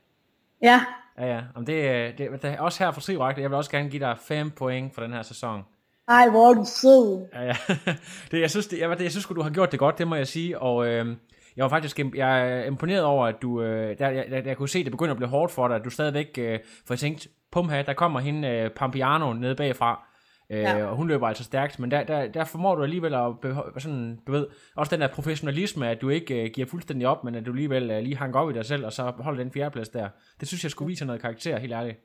Ja. 0.61 0.81
Ja, 1.17 1.25
ja. 1.35 1.41
Om 1.55 1.65
det, 1.65 1.73
øh, 1.73 2.17
det, 2.17 2.41
det, 2.41 2.59
også 2.59 2.83
her 2.83 2.91
for 2.91 3.01
Trivrak, 3.01 3.37
jeg 3.37 3.49
vil 3.49 3.57
også 3.57 3.71
gerne 3.71 3.89
give 3.89 4.05
dig 4.05 4.17
fem 4.17 4.51
point 4.51 4.95
for 4.95 5.01
den 5.01 5.13
her 5.13 5.21
sæson. 5.21 5.63
Ej, 6.07 6.29
hvor 6.29 6.49
er 6.49 6.53
du 6.53 6.65
sød. 6.65 7.27
Ja, 7.33 7.43
ja. 7.43 7.55
Det, 8.31 8.41
jeg 8.41 8.49
synes, 8.49 8.67
det, 8.67 8.79
jeg, 8.79 8.89
det, 8.89 9.03
jeg 9.03 9.11
synes 9.11 9.25
du 9.25 9.41
har 9.41 9.49
gjort 9.49 9.71
det 9.71 9.79
godt, 9.79 9.97
det 9.97 10.07
må 10.07 10.15
jeg 10.15 10.27
sige. 10.27 10.59
Og 10.59 10.87
øh, 10.87 11.15
jeg 11.55 11.63
var 11.63 11.69
faktisk 11.69 11.99
jeg 11.99 12.49
er 12.49 12.63
imponeret 12.63 13.03
over, 13.03 13.27
at 13.27 13.41
du, 13.41 13.61
øh, 13.61 13.99
der, 13.99 14.09
jeg, 14.09 14.25
jeg, 14.29 14.45
jeg 14.45 14.57
kunne 14.57 14.69
se, 14.69 14.79
at 14.79 14.85
det 14.85 14.91
begynder 14.91 15.11
at 15.11 15.17
blive 15.17 15.29
hårdt 15.29 15.51
for 15.51 15.67
dig, 15.67 15.75
at 15.75 15.85
du 15.85 15.89
stadigvæk, 15.89 16.37
øh, 16.37 16.59
for 16.85 16.93
jeg 16.93 16.99
tænkte, 16.99 17.29
pumha, 17.51 17.81
der 17.81 17.93
kommer 17.93 18.19
hende 18.19 18.47
øh, 18.47 18.69
Pampiano 18.69 19.33
nede 19.33 19.55
bagfra, 19.55 20.07
øh, 20.53 20.61
ja. 20.61 20.85
og 20.85 20.95
hun 20.95 21.07
løber 21.07 21.27
altså 21.27 21.43
stærkt, 21.43 21.79
men 21.79 21.91
der, 21.91 22.03
der, 22.03 22.27
der 22.27 22.45
formår 22.45 22.75
du 22.75 22.83
alligevel 22.83 23.13
at 23.13 23.39
beholde, 23.39 23.81
sådan, 23.81 24.19
du 24.27 24.31
ved, 24.31 24.47
også 24.75 24.95
den 24.95 25.01
der 25.01 25.07
professionalisme, 25.07 25.89
at 25.89 26.01
du 26.01 26.09
ikke 26.09 26.43
øh, 26.43 26.49
giver 26.53 26.67
fuldstændig 26.67 27.07
op, 27.07 27.23
men 27.23 27.35
at 27.35 27.45
du 27.45 27.51
alligevel 27.51 27.91
øh, 27.91 28.03
lige 28.03 28.17
hanker 28.17 28.39
op 28.39 28.49
i 28.49 28.53
dig 28.53 28.65
selv, 28.65 28.85
og 28.85 28.93
så 28.93 29.03
holder 29.03 29.43
den 29.43 29.51
fjerdeplads 29.51 29.89
der. 29.89 30.09
Det 30.39 30.47
synes 30.47 30.63
jeg 30.63 30.71
skulle 30.71 30.87
vise 30.87 31.05
noget 31.05 31.21
karakter, 31.21 31.59
helt 31.59 31.73
ærligt. 31.73 31.97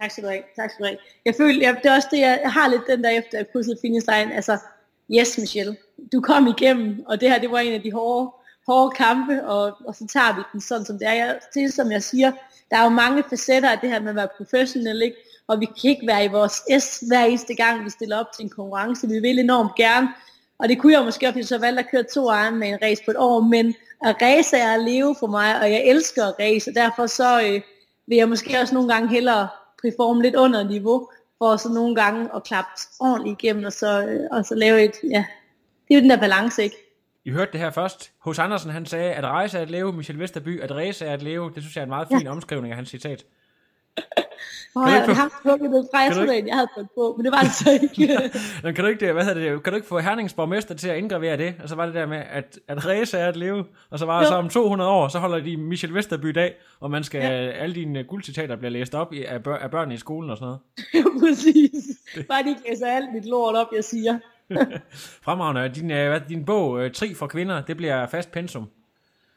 Tak 0.00 0.10
skal 0.10 0.24
du 0.24 0.28
have. 0.28 0.42
Tak 0.56 0.70
skal 0.70 0.84
du 0.84 0.88
have. 0.88 0.98
Jeg 1.24 1.34
føler, 1.34 1.60
jeg, 1.60 1.76
det 1.82 1.90
er 1.90 1.94
også 1.94 2.08
det, 2.10 2.20
jeg, 2.20 2.40
har 2.44 2.68
lidt 2.68 2.82
den 2.86 3.04
der 3.04 3.10
efter 3.10 3.44
krydset 3.52 3.78
finish 3.82 4.06
line. 4.10 4.34
Altså, 4.34 4.58
yes 5.18 5.38
Michelle, 5.38 5.76
du 6.12 6.20
kom 6.20 6.46
igennem, 6.46 7.04
og 7.06 7.20
det 7.20 7.30
her, 7.30 7.40
det 7.40 7.50
var 7.50 7.58
en 7.58 7.72
af 7.72 7.82
de 7.82 7.92
hårde, 7.92 8.30
hårde 8.70 8.94
kampe, 8.96 9.46
og, 9.46 9.76
og 9.86 9.94
så 9.94 10.06
tager 10.06 10.36
vi 10.36 10.42
den 10.52 10.60
sådan, 10.60 10.84
som 10.84 10.98
det 10.98 11.08
er. 11.08 11.12
Jeg, 11.12 11.38
det 11.54 11.72
som 11.72 11.92
jeg 11.92 12.02
siger, 12.02 12.32
der 12.70 12.76
er 12.76 12.84
jo 12.84 12.88
mange 12.88 13.24
facetter 13.30 13.70
af 13.70 13.78
det 13.78 13.90
her 13.90 14.00
med 14.00 14.08
at 14.08 14.16
være 14.16 14.28
professionel, 14.36 15.02
ikke? 15.02 15.16
og 15.48 15.60
vi 15.60 15.66
kan 15.66 15.90
ikke 15.90 16.06
være 16.06 16.24
i 16.24 16.28
vores 16.28 16.82
S 16.84 17.02
hver 17.08 17.24
eneste 17.24 17.54
gang, 17.54 17.84
vi 17.84 17.90
stiller 17.90 18.20
op 18.20 18.32
til 18.36 18.42
en 18.44 18.50
konkurrence. 18.50 19.08
Vi 19.08 19.18
vil 19.18 19.38
enormt 19.38 19.74
gerne, 19.76 20.08
og 20.58 20.68
det 20.68 20.78
kunne 20.78 20.92
jeg 20.92 21.04
måske 21.04 21.28
også, 21.28 21.42
så 21.42 21.58
valgte 21.58 21.82
at 21.82 21.90
køre 21.90 22.02
to 22.14 22.28
egen 22.28 22.56
med 22.56 22.68
en 22.68 22.78
race 22.82 23.02
på 23.04 23.10
et 23.10 23.16
år, 23.16 23.40
men 23.40 23.74
at 24.04 24.16
race 24.22 24.56
er 24.56 24.74
at 24.74 24.84
leve 24.84 25.16
for 25.20 25.26
mig, 25.26 25.60
og 25.60 25.70
jeg 25.70 25.82
elsker 25.86 26.24
at 26.24 26.34
race, 26.40 26.70
og 26.70 26.74
derfor 26.74 27.06
så 27.06 27.42
øh, 27.42 27.60
vil 28.06 28.16
jeg 28.16 28.28
måske 28.28 28.60
også 28.60 28.74
nogle 28.74 28.92
gange 28.92 29.08
hellere 29.08 29.48
performe 29.82 30.22
lidt 30.22 30.36
under 30.36 30.64
niveau, 30.64 31.08
for 31.38 31.56
så 31.56 31.68
nogle 31.68 31.94
gange 31.94 32.28
at 32.36 32.44
klappe 32.44 32.70
ordentligt 33.00 33.42
igennem, 33.42 33.64
og 33.64 33.72
så, 33.72 34.06
øh, 34.06 34.28
og 34.30 34.44
så 34.44 34.54
lave 34.54 34.84
et, 34.84 34.94
ja, 35.10 35.24
det 35.88 35.94
er 35.94 35.98
jo 35.98 36.00
den 36.00 36.10
der 36.10 36.20
balance, 36.20 36.62
ikke? 36.62 36.89
I 37.24 37.30
hørte 37.30 37.52
det 37.52 37.60
her 37.60 37.70
først. 37.70 38.12
Hos 38.18 38.38
Andersen, 38.38 38.70
han 38.70 38.86
sagde, 38.86 39.12
at 39.12 39.24
rejse 39.24 39.58
er 39.58 39.62
at 39.62 39.70
leve, 39.70 39.92
Michel 39.92 40.18
Vesterby, 40.18 40.60
at 40.60 40.70
race 40.70 41.06
er 41.06 41.12
at 41.12 41.22
leve. 41.22 41.50
Det 41.54 41.62
synes 41.62 41.76
jeg 41.76 41.82
er 41.82 41.84
en 41.84 41.90
meget 41.90 42.08
fin 42.08 42.22
ja. 42.22 42.30
omskrivning 42.30 42.72
af 42.72 42.76
hans 42.76 42.88
citat. 42.88 43.24
Åh, 44.76 44.82
oh, 44.82 44.90
jeg 44.90 45.16
har 45.16 45.40
trukket 45.42 45.70
det 45.70 45.88
fra, 45.92 45.98
jeg 45.98 46.46
jeg 46.46 46.54
havde 46.54 46.68
fået 46.76 46.88
på, 46.94 47.14
men 47.16 47.24
det 47.24 47.32
var 47.32 47.40
det 47.40 47.52
så 47.52 47.70
ikke. 47.82 48.30
men 48.64 48.74
kan 48.74 48.84
du 48.84 48.90
ikke, 48.90 49.12
hvad 49.12 49.34
det, 49.34 49.62
kan 49.62 49.72
du 49.72 49.76
ikke 49.76 49.88
få 49.88 49.98
Herningsborgmester 49.98 50.74
til 50.74 50.88
at 50.88 50.98
indgravere 50.98 51.36
det? 51.36 51.54
Og 51.62 51.68
så 51.68 51.74
var 51.74 51.86
det 51.86 51.94
der 51.94 52.06
med, 52.06 52.22
at, 52.30 52.58
at 52.68 52.86
race 52.86 53.18
er 53.18 53.28
at 53.28 53.36
leve, 53.36 53.64
og 53.90 53.98
så 53.98 54.06
var 54.06 54.18
det 54.18 54.28
så 54.28 54.34
om 54.34 54.48
200 54.48 54.90
år, 54.90 55.08
så 55.08 55.18
holder 55.18 55.40
de 55.40 55.56
Michel 55.56 55.94
Vesterby 55.94 56.28
dag, 56.28 56.54
og 56.80 56.90
man 56.90 57.04
skal, 57.04 57.20
ja. 57.20 57.50
alle 57.50 57.74
dine 57.74 58.04
guldcitater 58.04 58.56
bliver 58.56 58.70
læst 58.70 58.94
op 58.94 59.12
af, 59.28 59.42
bør, 59.42 59.56
af 59.56 59.70
børn 59.70 59.92
i 59.92 59.96
skolen 59.96 60.30
og 60.30 60.36
sådan 60.36 60.46
noget. 60.46 60.60
Præcis. 61.20 61.84
Bare 62.28 62.42
de 62.42 62.48
ikke 62.48 62.62
læser 62.68 62.86
alt 62.86 63.12
mit 63.14 63.24
lort 63.24 63.56
op, 63.56 63.68
jeg 63.74 63.84
siger. 63.84 64.18
Fremragende. 65.24 65.74
Din, 65.74 65.90
øh, 65.90 66.08
hvad, 66.08 66.20
din 66.28 66.44
bog, 66.44 66.80
øh, 66.80 66.92
Tri 66.92 67.14
for 67.14 67.26
kvinder, 67.26 67.62
det 67.62 67.76
bliver 67.76 68.06
fast 68.06 68.32
pensum. 68.32 68.68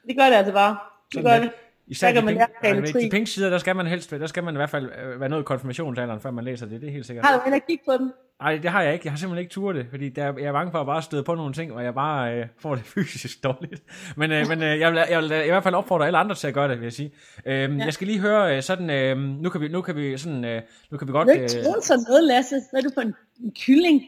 Det 0.08 0.18
gør 0.18 0.26
det 0.26 0.36
altså 0.36 0.54
bare. 0.54 0.78
Det 1.14 1.24
gør 1.24 1.40
det. 1.40 1.52
Især 1.88 2.22
de, 2.22 2.28
pink, 2.28 2.42
altså, 2.62 3.00
de 3.00 3.10
pink 3.12 3.28
sider, 3.28 3.50
der 3.50 3.58
skal 3.58 3.76
man 3.76 3.88
helst, 3.88 4.12
der 4.12 4.28
skal 4.28 4.44
man 4.44 4.54
i 4.54 4.58
hvert 4.58 4.70
fald 4.70 4.90
øh, 5.04 5.20
være 5.20 5.30
noget 5.30 5.44
i 5.44 5.46
konfirmationsalderen, 5.46 6.20
før 6.20 6.32
man 6.32 6.44
læser 6.44 6.66
det, 6.66 6.82
det 6.82 6.88
er 6.88 6.92
helt 6.92 7.06
sikkert. 7.06 7.26
Har 7.26 7.38
du 7.38 7.42
heller 7.44 7.60
kigget 7.60 7.86
på 7.86 7.94
den? 7.98 8.12
Nej, 8.42 8.58
det 8.58 8.72
har 8.72 8.82
jeg 8.82 8.94
ikke. 8.94 9.06
Jeg 9.06 9.12
har 9.12 9.18
simpelthen 9.18 9.42
ikke 9.42 9.54
turet 9.54 9.76
det, 9.76 9.86
fordi 9.90 10.10
der, 10.10 10.24
jeg 10.24 10.46
er 10.46 10.52
bange 10.52 10.72
for 10.72 10.80
at 10.80 10.86
bare 10.86 11.02
støde 11.02 11.24
på 11.24 11.36
nogle 11.36 11.54
ting, 11.54 11.72
hvor 11.72 11.82
jeg 11.82 11.94
bare 11.94 12.36
øh, 12.36 12.46
får 12.60 12.76
det 12.76 12.84
fysisk 12.96 13.44
dårligt. 13.44 13.84
Men, 14.16 14.32
øh, 14.32 14.48
men 14.48 14.64
øh, 14.64 14.80
jeg, 14.80 14.92
vil, 14.92 15.02
jeg 15.10 15.22
vil 15.22 15.32
i 15.32 15.50
hvert 15.50 15.64
fald 15.64 15.76
opfordre 15.76 16.06
alle 16.06 16.18
andre 16.18 16.36
til 16.36 16.48
at 16.48 16.54
gøre 16.54 16.68
det, 16.68 16.80
vil 16.80 16.86
jeg 16.86 16.94
sige. 16.94 17.12
Øhm, 17.46 17.78
ja. 17.78 17.86
Jeg 17.86 17.94
skal 17.94 18.08
lige 18.08 18.20
høre 18.20 18.56
øh, 18.56 18.64
sådan, 18.64 18.90
øh, 18.90 19.18
nu 19.18 19.50
kan 19.50 19.62
vi, 19.62 19.68
nu 19.68 19.82
kan 19.82 19.96
vi 19.96 20.18
sådan, 20.18 20.46
øh, 20.46 20.62
nu 20.92 20.98
kan 20.98 21.08
vi 21.08 21.12
godt... 21.12 21.26
Du 21.26 21.30
er 21.30 21.34
ikke 21.34 21.44
øh, 21.58 21.64
sådan 21.82 22.06
noget, 22.08 22.24
Lasse. 22.24 22.56
Hvad 22.72 22.84
er 22.84 22.90
du 22.90 22.94
for 22.94 23.02
en, 23.02 23.16
en 23.44 23.54
kylling? 23.66 24.02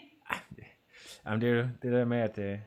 Jamen, 1.26 1.42
det 1.42 1.50
er 1.50 1.54
jo 1.54 1.68
det 1.82 1.92
der 1.92 2.06
med, 2.06 2.18
at... 2.18 2.38
Øh, 2.38 2.58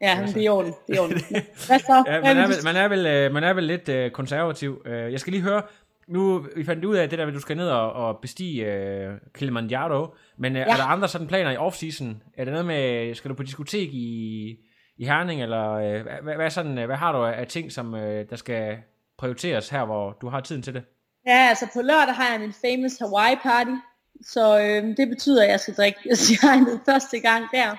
Ja, 0.00 0.20
men 0.20 0.28
det 0.28 0.36
er 0.36 0.40
i 0.40 0.48
orden. 0.48 0.72
Det 0.86 0.96
er 0.96 1.00
orden. 1.00 1.20
Hvad 1.66 1.78
så? 1.78 2.04
ja, 2.06 2.20
man, 2.20 2.36
er 2.36 2.46
vel, 2.46 2.56
man, 2.64 2.76
er 2.76 2.88
vel, 2.88 3.06
øh, 3.06 3.32
man 3.32 3.44
er 3.44 3.52
vel 3.52 3.64
lidt 3.64 3.88
uh, 3.88 4.10
konservativ. 4.10 4.82
Uh, 4.86 4.92
jeg 4.92 5.20
skal 5.20 5.30
lige 5.30 5.42
høre, 5.42 5.62
nu 6.08 6.46
vi 6.56 6.64
fandt 6.64 6.84
ud 6.84 6.96
af 6.96 7.10
det 7.10 7.18
der, 7.18 7.26
at 7.26 7.34
du 7.34 7.40
skal 7.40 7.56
ned 7.56 7.68
og, 7.68 7.92
og 7.92 8.18
bestige 8.18 8.66
uh, 9.08 9.14
Kilimanjaro, 9.34 10.14
men 10.36 10.52
uh, 10.52 10.58
ja. 10.58 10.64
er 10.64 10.76
der 10.76 10.84
andre 10.84 11.08
sådan 11.08 11.26
planer 11.26 11.50
i 11.50 11.56
off-season? 11.56 12.06
Er 12.36 12.44
det 12.44 12.52
noget 12.52 12.66
med, 12.66 13.14
skal 13.14 13.30
du 13.30 13.34
på 13.34 13.42
diskotek 13.42 13.88
i, 13.92 14.56
i 14.96 15.04
Herning, 15.04 15.42
eller 15.42 15.74
uh, 15.74 16.22
hvad, 16.24 16.34
hvad, 16.34 16.50
sådan, 16.50 16.78
uh, 16.78 16.84
hvad 16.84 16.96
har 16.96 17.12
du 17.12 17.24
af 17.24 17.46
ting, 17.46 17.72
som 17.72 17.94
uh, 17.94 18.00
der 18.00 18.36
skal 18.36 18.78
prioriteres 19.18 19.68
her, 19.68 19.84
hvor 19.84 20.12
du 20.20 20.28
har 20.28 20.40
tiden 20.40 20.62
til 20.62 20.74
det? 20.74 20.82
Ja, 21.26 21.46
altså 21.48 21.66
på 21.74 21.82
lørdag 21.82 22.14
har 22.14 22.30
jeg 22.32 22.40
min 22.40 22.52
famous 22.52 22.98
Hawaii 22.98 23.36
party, 23.42 23.70
så 24.22 24.60
øh, 24.60 24.96
det 24.96 25.08
betyder, 25.08 25.42
at 25.42 25.50
jeg 25.50 25.60
skal 25.60 25.74
drikke 25.74 26.16
stjernet 26.16 26.80
første 26.88 27.20
gang 27.20 27.44
der. 27.52 27.76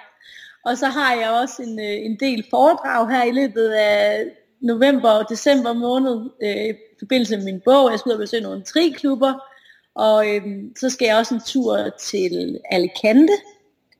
Og 0.65 0.77
så 0.77 0.87
har 0.87 1.13
jeg 1.13 1.29
også 1.29 1.61
en, 1.61 1.79
øh, 1.79 2.05
en 2.05 2.17
del 2.19 2.45
foredrag 2.49 3.09
her 3.09 3.23
i 3.23 3.31
løbet 3.31 3.69
af 3.69 4.25
november 4.61 5.09
og 5.09 5.25
december 5.29 5.73
måned 5.73 6.29
øh, 6.43 6.69
i 6.69 6.73
forbindelse 6.99 7.37
med 7.37 7.45
min 7.45 7.61
bog. 7.65 7.91
Jeg 7.91 7.99
skal 7.99 8.09
ud 8.09 8.13
og 8.13 8.19
besøge 8.19 8.43
nogle 8.43 8.63
triklubber. 8.63 9.33
Og 9.95 10.35
øh, 10.35 10.41
så 10.79 10.89
skal 10.89 11.05
jeg 11.05 11.17
også 11.17 11.33
en 11.33 11.41
tur 11.45 11.89
til 11.99 12.59
Alicante 12.71 13.33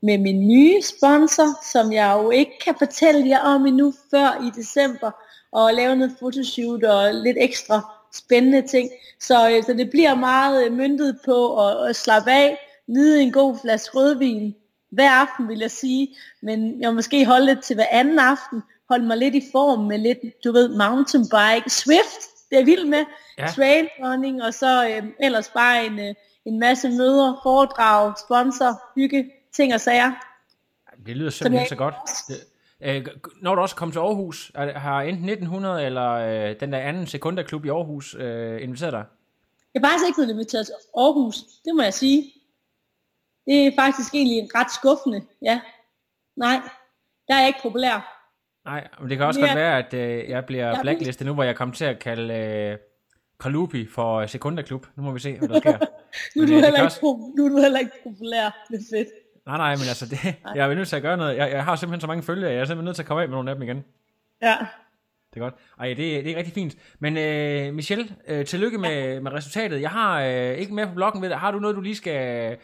med 0.02 0.18
min 0.18 0.48
nye 0.48 0.82
sponsor, 0.82 1.72
som 1.74 1.94
jeg 1.94 2.20
jo 2.24 2.30
ikke 2.30 2.52
kan 2.66 2.76
fortælle 2.78 3.28
jer 3.28 3.40
om 3.40 3.66
endnu 3.66 3.94
før 4.12 4.44
i 4.48 4.60
december, 4.60 5.12
og 5.52 5.74
lave 5.74 5.96
noget 5.96 6.16
fotoshoot 6.20 6.84
og 6.84 7.14
lidt 7.14 7.38
ekstra 7.40 7.97
spændende 8.14 8.68
ting. 8.68 8.90
Så, 9.20 9.50
øh, 9.50 9.64
så 9.64 9.74
det 9.74 9.90
bliver 9.90 10.16
meget 10.16 10.66
øh, 10.66 10.74
myndet 10.74 11.20
på 11.26 11.68
at, 11.68 11.90
at 11.90 11.96
slappe 11.96 12.32
af, 12.32 12.58
nyde 12.88 13.22
en 13.22 13.32
god 13.32 13.58
flaske 13.62 13.98
rødvin 13.98 14.56
hver 14.90 15.12
aften, 15.12 15.48
vil 15.50 15.60
jeg 15.60 15.72
sige. 15.72 16.16
Men 16.42 16.82
jeg 16.82 16.94
måske 16.94 17.26
holde 17.26 17.46
lidt 17.46 17.64
til 17.64 17.76
hver 17.76 17.86
anden 17.92 18.20
aften, 18.20 18.62
holde 18.90 19.06
mig 19.06 19.18
lidt 19.18 19.36
i 19.36 19.44
form 19.52 19.80
med 19.80 19.98
lidt, 19.98 20.18
du 20.44 20.52
ved, 20.52 20.70
mountainbike, 20.70 21.70
Swift, 21.70 22.22
det 22.52 22.60
er 22.60 22.66
vild 22.66 22.86
med, 22.86 23.06
Ja. 23.38 23.48
trail 23.48 23.90
running, 24.04 24.44
og 24.44 24.54
så 24.54 24.88
øh, 24.90 25.04
ellers 25.20 25.50
bare 25.50 25.86
en, 25.86 26.00
øh, 26.00 26.16
en 26.46 26.60
masse 26.60 26.90
møder, 26.90 27.40
foredrag, 27.44 28.14
sponsor, 28.26 28.82
hygge, 28.96 29.32
ting 29.54 29.74
og 29.74 29.82
sager. 29.82 30.12
Det 31.06 31.18
lyder 31.18 31.30
simpelthen 31.30 31.68
så 31.70 31.76
godt. 31.76 31.96
Det, 32.28 32.36
øh, 32.84 33.06
når 33.42 33.56
du 33.56 33.62
også 33.62 33.76
kommer 33.76 33.94
til 33.94 34.00
Aarhus, 34.00 34.52
er, 34.56 34.80
har 34.80 35.02
enten 35.02 35.30
1900 35.30 35.86
eller 35.86 36.12
øh, 36.12 36.56
den 36.60 36.72
der 36.74 36.80
anden 36.80 37.08
sekundaklub 37.08 37.66
i 37.66 37.70
Aarhus 37.70 38.16
øh, 38.20 38.64
inviteret 38.64 38.94
dig? 38.94 39.06
Jeg 39.74 39.80
er 39.84 39.88
faktisk 39.88 40.06
ikke 40.08 40.16
blevet 40.18 40.30
inviteret 40.30 40.66
til 40.66 40.76
Aarhus, 40.98 41.36
det 41.66 41.76
må 41.76 41.82
jeg 41.84 41.94
sige. 41.94 42.34
Det 43.46 43.68
er 43.68 43.72
faktisk 43.80 44.14
egentlig 44.16 44.50
ret 44.56 44.72
skuffende, 44.72 45.22
ja. 45.42 45.62
Nej, 46.36 46.60
der 47.28 47.34
er 47.36 47.40
jeg 47.40 47.48
ikke 47.48 47.60
populær. 47.64 48.14
Nej, 48.66 48.88
men 49.00 49.10
det 49.10 49.18
kan 49.18 49.28
også 49.28 49.40
Ja. 49.40 49.46
godt 49.46 49.56
være, 49.58 49.78
at 49.86 49.94
øh, 49.94 50.30
jeg 50.30 50.46
bliver 50.46 50.68
Ja, 50.68 50.82
blacklistet 50.82 51.28
nu, 51.28 51.34
hvor 51.34 51.44
jeg 51.44 51.56
kommer 51.56 51.76
til 51.76 51.86
at 51.86 52.00
kalde 52.00 52.34
øh, 52.34 52.78
Kalupi 53.40 53.88
for 53.88 54.16
øh, 54.16 54.30
sekundaklub. 54.30 54.88
Nu 54.96 55.04
må 55.04 55.12
vi 55.12 55.20
se, 55.20 55.38
hvad 55.38 55.50
der 55.50 55.60
sker. 55.60 55.78
Nu 56.36 56.42
er, 56.42 56.46
du 56.48 56.52
øh, 56.54 56.60
heller 56.60 56.68
ikke, 56.68 56.84
også- 56.84 57.00
nu 57.38 57.46
er 57.46 57.50
du 57.50 57.62
heller 57.62 57.80
ikke 57.80 57.92
populær. 58.04 58.66
Det 58.72 58.76
er 58.80 58.84
fedt. 58.98 59.08
Nej, 59.48 59.58
nej, 59.58 59.76
men 59.76 59.88
altså, 59.88 60.06
det, 60.06 60.36
jeg 60.56 60.72
er 60.72 60.76
nødt 60.76 60.88
til 60.88 60.96
at 60.96 61.02
gøre 61.02 61.18
noget. 61.18 61.38
Jeg, 61.38 61.52
jeg 61.52 61.64
har 61.64 61.76
simpelthen 61.76 62.02
så 62.02 62.08
mange 62.08 62.24
følgere, 62.24 62.52
jeg 62.52 62.60
er 62.60 62.66
simpelthen 62.66 62.86
nødt 62.86 62.96
til 62.96 63.04
at 63.04 63.08
komme 63.08 63.24
af 63.24 63.30
med 63.30 63.36
nogle 63.36 63.50
af 63.50 63.56
dem 63.56 63.64
igen. 63.64 63.84
Ja. 64.42 64.56
Det 65.34 65.40
er 65.40 65.46
godt. 65.46 65.54
Ej, 65.80 65.88
det, 65.88 65.98
det 65.98 66.32
er 66.32 66.38
rigtig 66.38 66.54
fint. 66.54 66.76
Men 67.00 67.18
øh, 67.18 67.74
Michelle, 67.74 68.08
øh, 68.28 68.46
tillykke 68.46 68.78
med, 68.78 69.22
med 69.22 69.34
resultatet. 69.34 69.82
Jeg 69.82 69.90
har 69.90 70.22
øh, 70.22 70.58
ikke 70.58 70.74
med 70.74 70.88
på 70.88 70.94
bloggen 70.94 71.22
ved 71.22 71.30
dig. 71.30 71.38
Har 71.38 71.52
du 71.52 71.60
noget, 71.60 71.76
du 71.76 71.82
lige 71.82 71.96
skal 71.96 72.58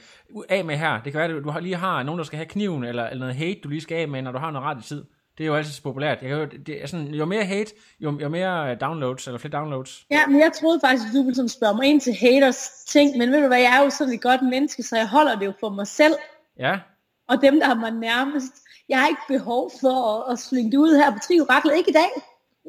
af 0.50 0.66
med 0.66 0.76
her? 0.76 1.02
Det 1.02 1.12
kan 1.12 1.20
være, 1.20 1.38
at 1.38 1.44
du 1.44 1.50
har, 1.50 1.60
lige 1.60 1.76
har 1.76 2.04
nogen, 2.04 2.18
der 2.18 2.26
skal 2.26 2.38
have 2.38 2.46
kniven, 2.46 2.84
eller, 2.84 3.04
eller 3.04 3.20
noget 3.20 3.36
hate, 3.36 3.60
du 3.64 3.70
lige 3.70 3.82
skal 3.82 3.98
af 3.98 4.08
med, 4.08 4.22
når 4.22 4.32
du 4.32 4.38
har 4.38 4.52
noget 4.52 4.68
ret 4.68 4.86
i 4.86 4.88
tid. 4.88 5.04
Det 5.38 5.44
er 5.44 5.48
jo 5.48 5.56
altid 5.56 5.74
så 5.74 5.84
populært. 5.84 6.22
Jeg 6.22 6.30
kan, 6.30 6.64
det 6.66 6.84
er 6.84 6.88
sådan, 6.88 7.08
jo 7.08 7.26
mere 7.26 7.46
hate, 7.46 7.72
jo, 8.00 8.20
jo 8.22 8.30
mere 8.30 8.72
øh, 8.72 8.82
downloads, 8.82 9.28
eller 9.28 9.38
flere 9.38 9.58
downloads. 9.58 10.06
ja, 10.12 10.26
men 10.28 10.40
jeg 10.40 10.52
troede 10.60 10.80
faktisk, 10.84 11.08
at 11.08 11.14
du 11.14 11.24
ville 11.24 11.36
sådan 11.36 11.50
spørge 11.50 11.76
mig 11.76 11.86
ind 11.86 12.02
til 12.02 12.14
haters 12.14 12.70
ting, 12.88 13.18
men 13.18 13.32
ved 13.32 13.42
du 13.42 13.48
hvad, 13.48 13.60
jeg 13.60 13.78
er 13.78 13.84
jo 13.84 13.90
sådan 13.90 14.14
et 14.14 14.22
godt 14.22 14.42
menneske, 14.42 14.84
så 14.84 14.98
jeg 14.98 15.08
holder 15.08 15.40
det 15.40 15.46
jo 15.46 15.54
for 15.60 15.70
mig 15.70 15.88
selv, 15.88 16.14
Ja, 16.60 16.80
og 17.28 17.42
dem, 17.42 17.60
der 17.60 17.66
har 17.66 17.76
mig 17.76 17.92
nærmest. 17.92 18.54
Jeg 18.90 19.00
har 19.00 19.08
ikke 19.08 19.22
behov 19.28 19.72
for 19.82 19.96
at, 20.12 20.34
at 20.34 20.40
slinge 20.40 20.72
det 20.72 20.78
ud 20.78 20.96
her 20.96 21.12
på 21.12 21.20
trioraklet. 21.20 21.78
Ikke 21.78 21.90
i 21.90 21.94
dag. 21.94 22.12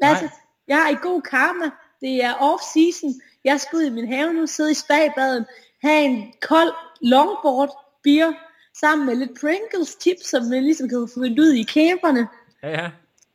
Lasse, 0.01 0.25
Nej. 0.25 0.33
jeg 0.67 0.79
er 0.85 0.89
i 0.89 0.97
god 1.01 1.21
karma. 1.21 1.65
Det 2.01 2.23
er 2.23 2.33
off-season. 2.33 3.21
Jeg 3.43 3.59
skal 3.61 3.77
ud 3.77 3.83
i 3.83 3.89
min 3.89 4.07
have 4.13 4.33
nu, 4.33 4.47
sidde 4.47 4.71
i 4.71 4.73
spagbaden, 4.73 5.45
have 5.81 6.03
en 6.05 6.33
kold 6.41 6.73
longboard 7.01 7.71
beer, 8.03 8.33
sammen 8.79 9.05
med 9.07 9.15
lidt 9.15 9.39
Pringles 9.39 9.97
chips, 10.01 10.29
som 10.29 10.43
man 10.45 10.63
ligesom 10.63 10.89
kan 10.89 11.09
få 11.13 11.19
ud 11.19 11.53
i 11.53 11.63
camperne. 11.63 12.27
ja, 12.63 12.69
ja. 12.69 12.89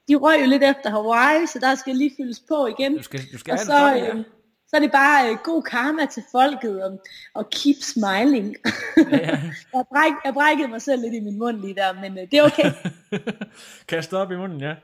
De 0.08 0.14
røg 0.16 0.40
jo 0.40 0.46
lidt 0.46 0.62
efter 0.62 0.90
Hawaii, 0.90 1.46
så 1.46 1.58
der 1.58 1.74
skal 1.74 1.96
lige 1.96 2.12
fyldes 2.16 2.40
på 2.48 2.66
igen. 2.66 2.96
Du 2.96 3.02
skal, 3.02 3.20
du 3.32 3.38
skal 3.38 3.52
Og 3.52 3.58
have 3.58 3.66
så, 3.66 3.94
det 3.94 4.02
godt, 4.02 4.18
ja. 4.18 4.22
Så 4.70 4.76
er 4.76 4.80
det 4.80 4.92
bare 4.92 5.30
øh, 5.30 5.36
god 5.44 5.62
karma 5.62 6.06
til 6.06 6.22
folket 6.32 6.84
og, 6.84 7.00
og 7.34 7.50
keep 7.50 7.76
smiling. 7.82 8.56
jeg, 9.74 9.84
bræk, 9.92 10.12
jeg 10.24 10.34
brækkede 10.34 10.68
mig 10.68 10.82
selv 10.82 11.02
lidt 11.02 11.14
i 11.14 11.20
min 11.20 11.38
mund 11.38 11.60
lige 11.60 11.74
der, 11.74 11.92
men 12.00 12.18
øh, 12.18 12.24
det 12.30 12.34
er 12.34 12.42
okay. 12.42 12.72
Kastet 13.88 14.18
op 14.18 14.32
i 14.32 14.36
munden, 14.36 14.60
ja. 14.60 14.74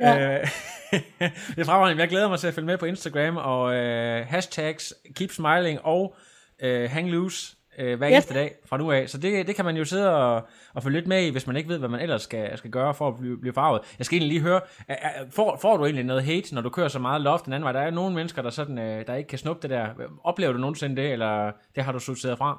Ja. 0.00 0.38
Øh, 0.38 0.48
det 1.54 1.58
er 1.58 1.64
fremragende. 1.64 2.00
Jeg 2.00 2.08
glæder 2.08 2.28
mig 2.28 2.38
til 2.38 2.46
at 2.46 2.54
følge 2.54 2.66
med 2.66 2.78
på 2.78 2.86
Instagram, 2.86 3.36
og 3.36 3.74
øh, 3.74 4.26
hashtags 4.26 4.94
keep 5.14 5.30
smiling 5.30 5.80
og 5.84 6.16
øh, 6.62 6.90
hang 6.90 7.10
loose 7.10 7.56
øh, 7.78 7.98
hver 7.98 8.06
eneste 8.06 8.34
dag 8.34 8.54
fra 8.66 8.76
nu 8.76 8.92
af. 8.92 9.10
Så 9.10 9.18
det, 9.18 9.46
det 9.46 9.56
kan 9.56 9.64
man 9.64 9.76
jo 9.76 9.84
sidde 9.84 10.16
og, 10.16 10.48
og 10.74 10.82
følge 10.82 10.98
lidt 10.98 11.06
med 11.06 11.26
i, 11.26 11.30
hvis 11.30 11.46
man 11.46 11.56
ikke 11.56 11.68
ved, 11.68 11.78
hvad 11.78 11.88
man 11.88 12.00
ellers 12.00 12.22
skal, 12.22 12.58
skal 12.58 12.70
gøre 12.70 12.94
for 12.94 13.08
at 13.08 13.18
blive, 13.18 13.40
blive 13.40 13.54
farvet. 13.54 13.82
Jeg 13.98 14.06
skal 14.06 14.16
egentlig 14.16 14.32
lige 14.32 14.42
høre, 14.42 14.60
er, 14.88 14.94
er, 14.94 15.24
får, 15.30 15.58
får 15.62 15.76
du 15.76 15.84
egentlig 15.84 16.04
noget 16.04 16.24
hate, 16.24 16.54
når 16.54 16.62
du 16.62 16.70
kører 16.70 16.88
så 16.88 16.98
meget 16.98 17.20
loft 17.20 17.44
den 17.44 17.52
anden 17.52 17.64
vej? 17.64 17.72
Der 17.72 17.80
er 17.80 17.90
nogle 17.90 18.14
mennesker, 18.14 18.42
der, 18.42 18.50
sådan, 18.50 18.78
øh, 18.78 19.06
der 19.06 19.14
ikke 19.14 19.28
kan 19.28 19.38
snuppe 19.38 19.62
det 19.62 19.70
der. 19.70 19.88
Oplever 20.24 20.52
du 20.52 20.58
nogensinde 20.58 21.02
det, 21.02 21.12
eller 21.12 21.52
det 21.74 21.84
har 21.84 21.92
du 21.92 21.98
sorteret 21.98 22.38
fra? 22.38 22.58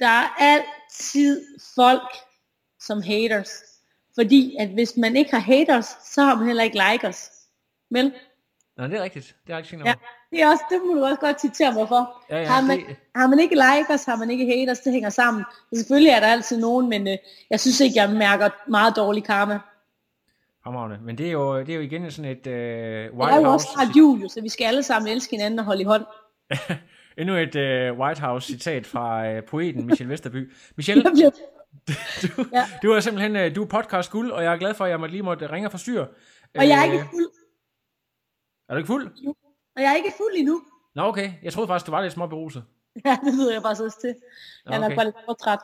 Der 0.00 0.06
er 0.06 0.28
altid 0.38 1.44
folk 1.74 2.12
som 2.80 3.02
haters. 3.02 3.50
Fordi 4.14 4.56
at 4.60 4.68
hvis 4.68 4.96
man 4.96 5.16
ikke 5.16 5.30
har 5.30 5.38
haters, 5.38 5.86
så 6.04 6.22
har 6.22 6.34
man 6.34 6.46
heller 6.46 6.62
ikke 6.62 6.78
likers. 6.90 7.30
Men 7.90 8.12
Nå, 8.76 8.86
det 8.86 8.94
er 8.94 9.02
rigtigt. 9.02 9.36
Det 9.46 9.52
er 9.52 9.58
ikke 9.58 9.82
ja, 9.86 9.94
det, 10.34 10.42
er 10.42 10.48
også, 10.50 10.64
det 10.70 10.80
må 10.86 10.94
du 10.94 11.04
også 11.04 11.20
godt 11.20 11.40
citere 11.40 11.72
mig 11.74 11.88
for. 11.88 12.22
Ja, 12.30 12.38
ja, 12.40 12.46
har, 12.46 12.60
man, 12.62 12.78
det- 12.78 12.96
har 13.16 13.26
man 13.26 13.38
ikke 13.38 13.54
likers, 13.54 14.04
har 14.04 14.16
man 14.16 14.30
ikke 14.30 14.46
haters, 14.46 14.78
det 14.80 14.92
hænger 14.92 15.10
sammen. 15.10 15.44
Så 15.72 15.78
selvfølgelig 15.80 16.10
er 16.10 16.20
der 16.20 16.26
altid 16.26 16.60
nogen, 16.60 16.88
men 16.88 17.08
øh, 17.08 17.16
jeg 17.50 17.60
synes 17.60 17.80
ikke, 17.80 17.94
jeg 17.96 18.10
mærker 18.10 18.48
meget 18.70 18.96
dårlig 18.96 19.24
karma. 19.24 19.58
Fremragende. 20.64 20.98
Men 21.04 21.18
det 21.18 21.26
er 21.26 21.30
jo, 21.32 21.60
det 21.60 21.68
er 21.70 21.74
jo 21.74 21.80
igen 21.80 22.10
sådan 22.10 22.30
et 22.30 22.46
øh, 22.46 23.14
White 23.14 23.26
Jeg 23.26 23.36
er 23.36 23.40
jo 23.40 23.50
House... 23.50 23.52
også 23.54 23.68
snart 23.74 23.96
jul, 23.96 24.20
jo, 24.20 24.28
så 24.28 24.40
vi 24.40 24.48
skal 24.48 24.64
alle 24.64 24.82
sammen 24.82 25.12
elske 25.12 25.36
hinanden 25.36 25.58
og 25.58 25.64
holde 25.64 25.80
i 25.80 25.84
hånd. 25.84 26.04
Endnu 27.18 27.34
et 27.34 27.54
øh, 27.56 27.98
White 27.98 28.20
House 28.20 28.46
citat 28.52 28.86
fra 28.86 29.26
øh, 29.28 29.42
poeten 29.44 29.86
Michelle 29.86 30.12
Vesterby. 30.12 30.52
Michelle, 30.76 31.02
Jeg 31.04 31.12
bliver, 31.12 31.30
du, 32.36 32.44
Ja. 32.52 32.64
du 32.82 32.92
er 32.92 33.00
simpelthen 33.00 33.36
øh, 33.36 33.54
du 33.56 33.62
er 33.62 33.66
podcast 33.66 34.10
guld, 34.10 34.30
og 34.30 34.44
jeg 34.44 34.52
er 34.52 34.56
glad 34.56 34.74
for, 34.74 34.84
at 34.84 34.90
jeg 34.90 35.00
måtte 35.00 35.12
lige 35.12 35.22
måtte 35.22 35.52
ringe 35.52 35.68
og 35.68 35.70
forstyrre. 35.70 36.06
og 36.58 36.68
jeg 36.68 36.78
er 36.80 36.86
Øh, 36.88 36.92
ikke 36.94 37.06
fuld, 37.10 37.26
Er 38.68 38.72
du 38.74 38.78
ikke 38.78 38.86
fuld? 38.86 39.34
Og 39.76 39.82
jeg 39.82 39.90
er 39.92 39.96
ikke 39.96 40.12
fuld 40.16 40.32
endnu. 40.36 40.62
Nå, 40.94 41.02
okay. 41.02 41.30
Jeg 41.42 41.52
troede 41.52 41.68
faktisk, 41.68 41.86
du 41.86 41.90
var 41.90 42.02
lidt 42.02 42.12
småberuset. 42.12 42.64
Ja, 43.04 43.18
det 43.24 43.34
lyder 43.34 43.52
jeg 43.52 43.62
bare 43.62 43.76
så 43.76 43.96
til. 44.00 44.14
Jeg 44.66 44.74
er 44.76 44.80
nok 44.80 44.84
okay. 44.86 44.96
bare 44.96 45.04
lidt 45.04 45.16
for 45.26 45.32
træt. 45.32 45.58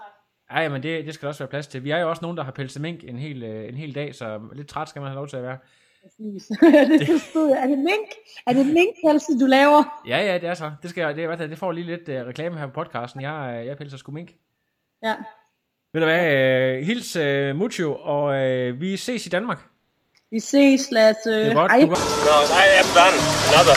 Ej, 0.50 0.68
men 0.68 0.82
det, 0.82 1.06
det 1.06 1.14
skal 1.14 1.22
der 1.26 1.28
også 1.28 1.38
være 1.42 1.48
plads 1.50 1.66
til. 1.66 1.84
Vi 1.84 1.90
er 1.90 1.98
jo 1.98 2.10
også 2.10 2.22
nogen, 2.22 2.36
der 2.36 2.44
har 2.44 2.50
pelset 2.52 2.82
mink 2.82 3.04
en 3.04 3.18
hel, 3.18 3.42
øh, 3.42 3.68
en 3.68 3.74
hel 3.74 3.94
dag, 3.94 4.14
så 4.14 4.40
lidt 4.52 4.68
træt 4.68 4.88
skal 4.88 5.00
man 5.02 5.08
have 5.10 5.16
lov 5.16 5.28
til 5.28 5.36
at 5.36 5.42
være. 5.42 5.58
Præcis. 6.02 6.46
det 7.00 7.08
forstod 7.08 7.48
jeg. 7.48 7.58
Er 7.62 7.66
det 7.66 7.78
mink? 7.78 8.08
Er 8.46 8.52
det 8.52 8.66
minkpelse, 8.66 9.38
du 9.40 9.46
laver? 9.46 10.02
Ja, 10.06 10.18
ja, 10.32 10.34
det 10.38 10.48
er 10.48 10.54
så. 10.54 10.70
Det, 10.82 10.90
skal, 10.90 11.00
jeg- 11.02 11.16
det, 11.16 11.24
er- 11.24 11.36
det 11.46 11.58
får 11.58 11.72
lige 11.72 11.86
lidt 11.86 12.08
øh, 12.08 12.26
reklame 12.26 12.58
her 12.58 12.66
på 12.66 12.72
podcasten. 12.72 13.20
Jeg, 13.20 13.56
øh, 13.60 13.66
jeg 13.66 13.76
pelser 13.76 13.96
sgu 13.98 14.12
mink. 14.12 14.30
Ja. 15.02 15.14
Ved 15.92 16.00
du 16.00 16.06
hvad? 16.06 16.32
Øh, 16.32 16.82
hils 16.86 17.16
øh, 17.16 17.56
Mucho, 17.56 17.94
og 17.96 18.34
øh, 18.46 18.80
vi 18.80 18.96
ses 18.96 19.26
i 19.26 19.28
Danmark. 19.28 19.58
Vi 20.30 20.40
ses, 20.40 20.90
Lasse. 20.90 21.30
Det 21.30 21.46
er 21.50 21.54
godt. 21.54 21.72
Hej. 21.72 21.80
Du 21.80 21.84
er 21.86 21.88
godt. 21.88 21.98
No, 22.26 22.56
I 22.56 22.68
am 22.82 22.88
done. 22.98 23.19
Another. 23.50 23.74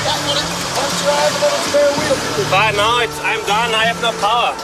But 2.53 2.75
no, 2.77 2.99
it's, 3.01 3.17
I'm 3.25 3.41
done. 3.49 3.73
I 3.73 3.86
have 3.89 3.99
no 4.03 4.12
power. 4.21 4.53